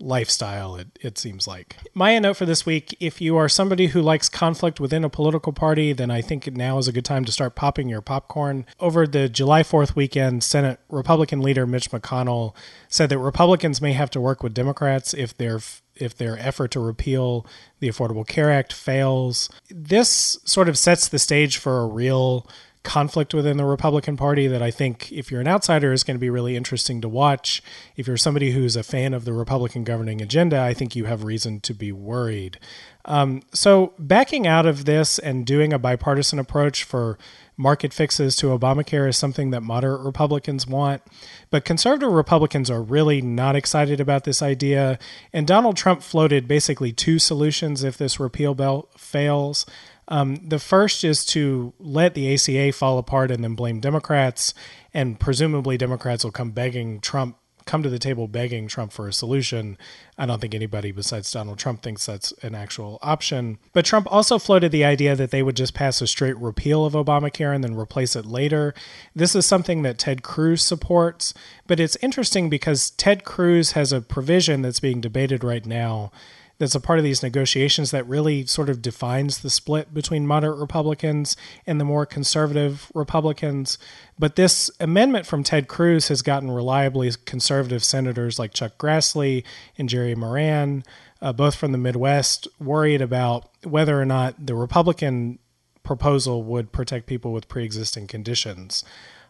[0.04, 1.78] lifestyle, it, it seems like.
[1.94, 5.54] My note for this week if you are somebody who likes conflict within a political
[5.54, 8.66] party, then I think now is a good time to start popping your popcorn.
[8.80, 12.54] Over the July 4th weekend, Senate Republican leader Mitch McConnell
[12.88, 15.60] said that Republicans may have to work with Democrats if their
[15.96, 17.46] if their effort to repeal
[17.80, 19.50] the Affordable Care Act fails.
[19.70, 22.48] This sort of sets the stage for a real
[22.84, 26.20] conflict within the Republican Party that I think, if you're an outsider, is going to
[26.20, 27.64] be really interesting to watch.
[27.96, 31.24] If you're somebody who's a fan of the Republican governing agenda, I think you have
[31.24, 32.60] reason to be worried.
[33.06, 37.18] Um, so, backing out of this and doing a bipartisan approach for
[37.58, 41.02] market fixes to Obamacare is something that moderate Republicans want.
[41.50, 44.98] But conservative Republicans are really not excited about this idea.
[45.32, 49.66] And Donald Trump floated basically two solutions if this repeal bill fails.
[50.08, 54.54] Um, the first is to let the ACA fall apart and then blame Democrats,
[54.94, 59.14] and presumably Democrats will come begging Trump come to the table begging Trump for a
[59.14, 59.78] solution.
[60.18, 63.58] I don't think anybody besides Donald Trump thinks that's an actual option.
[63.72, 66.94] But Trump also floated the idea that they would just pass a straight repeal of
[66.94, 68.74] Obamacare and then replace it later.
[69.16, 71.34] This is something that Ted Cruz supports,
[71.68, 76.12] but it's interesting because Ted Cruz has a provision that's being debated right now
[76.60, 80.60] that's a part of these negotiations that really sort of defines the split between moderate
[80.60, 81.36] Republicans
[81.66, 83.78] and the more conservative Republicans.
[84.20, 89.44] But this amendment from Ted Cruz has gotten reliably conservative senators like Chuck Grassley
[89.78, 90.84] and Jerry Moran,
[91.22, 95.40] uh, both from the Midwest, worried about whether or not the Republican
[95.82, 98.84] proposal would protect people with pre-existing conditions.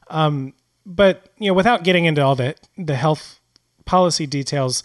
[0.10, 0.54] Um,
[0.86, 3.40] but you know, without getting into all the the health
[3.86, 4.84] policy details,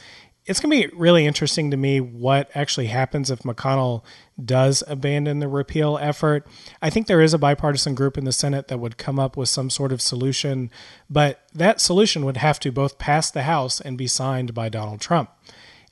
[0.48, 4.02] it's going to be really interesting to me what actually happens if McConnell
[4.42, 6.46] does abandon the repeal effort.
[6.80, 9.50] I think there is a bipartisan group in the Senate that would come up with
[9.50, 10.70] some sort of solution,
[11.10, 15.02] but that solution would have to both pass the House and be signed by Donald
[15.02, 15.30] Trump.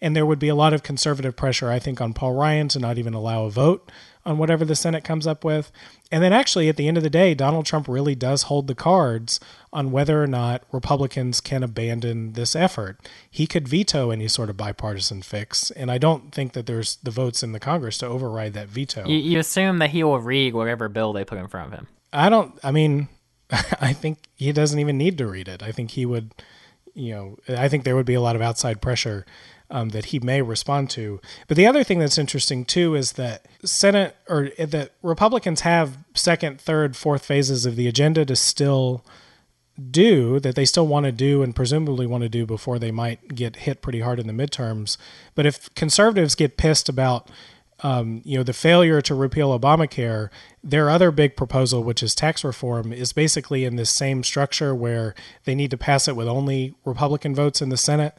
[0.00, 2.78] And there would be a lot of conservative pressure, I think, on Paul Ryan to
[2.78, 3.90] not even allow a vote
[4.26, 5.70] on whatever the Senate comes up with.
[6.10, 8.74] And then actually, at the end of the day, Donald Trump really does hold the
[8.74, 9.40] cards
[9.72, 12.98] on whether or not Republicans can abandon this effort.
[13.30, 17.10] He could veto any sort of bipartisan fix, and I don't think that there's the
[17.10, 19.06] votes in the Congress to override that veto.
[19.06, 21.86] You, you assume that he will read whatever bill they put in front of him.
[22.12, 23.08] I don't, I mean,
[23.50, 25.62] I think he doesn't even need to read it.
[25.62, 26.32] I think he would,
[26.94, 29.24] you know, I think there would be a lot of outside pressure
[29.70, 31.20] um, that he may respond to.
[31.48, 36.60] But the other thing that's interesting too is that Senate or that Republicans have second,
[36.60, 39.04] third, fourth phases of the agenda to still
[39.90, 43.34] do that they still want to do and presumably want to do before they might
[43.34, 44.96] get hit pretty hard in the midterms.
[45.34, 47.28] But if conservatives get pissed about
[47.82, 50.30] um, you know the failure to repeal Obamacare,
[50.64, 55.14] their other big proposal, which is tax reform, is basically in this same structure where
[55.44, 58.16] they need to pass it with only Republican votes in the Senate,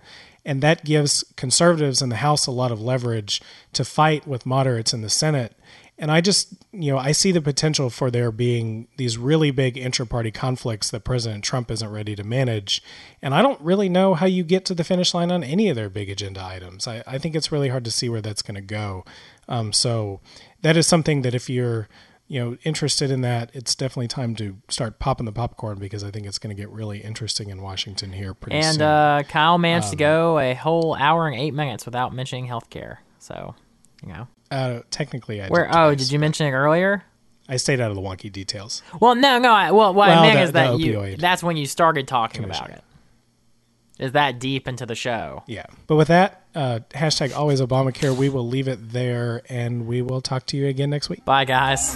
[0.47, 3.41] and that gives conservatives in the House a lot of leverage
[3.73, 5.53] to fight with moderates in the Senate.
[5.99, 9.77] And I just, you know, I see the potential for there being these really big
[9.77, 12.81] intra-party conflicts that President Trump isn't ready to manage.
[13.21, 15.75] And I don't really know how you get to the finish line on any of
[15.75, 16.87] their big agenda items.
[16.87, 19.03] I, I think it's really hard to see where that's going to go.
[19.49, 20.21] Um, so
[20.61, 21.89] that is something that if you're
[22.27, 26.11] you know interested in that, it's definitely time to start popping the popcorn because I
[26.11, 28.81] think it's going to get really interesting in Washington here pretty and, soon.
[28.81, 32.97] uh, Kyle managed um, to go a whole hour and eight minutes without mentioning healthcare.
[33.19, 33.55] So,
[34.05, 37.03] you know, uh, technically, I where did oh, did you mention it earlier?
[37.49, 38.81] I stayed out of the wonky details.
[38.99, 39.53] Well, no, no.
[39.53, 42.43] I, well, what Well, I meant the- is that you, that's when you started talking
[42.43, 42.83] about it.
[43.99, 45.43] Is that deep into the show?
[45.47, 45.65] Yeah.
[45.87, 50.21] But with that, uh, hashtag always Obamacare, we will leave it there and we will
[50.21, 51.23] talk to you again next week.
[51.23, 51.95] Bye, guys.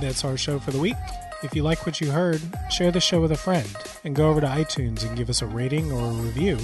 [0.00, 0.96] That's our show for the week.
[1.42, 3.68] If you like what you heard, share the show with a friend
[4.04, 6.58] and go over to iTunes and give us a rating or a review.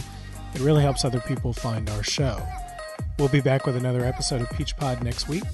[0.55, 2.41] It really helps other people find our show.
[3.18, 5.45] We'll be back with another episode of Peach Pod next week.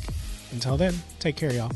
[0.52, 1.70] Until then, take care, y'all.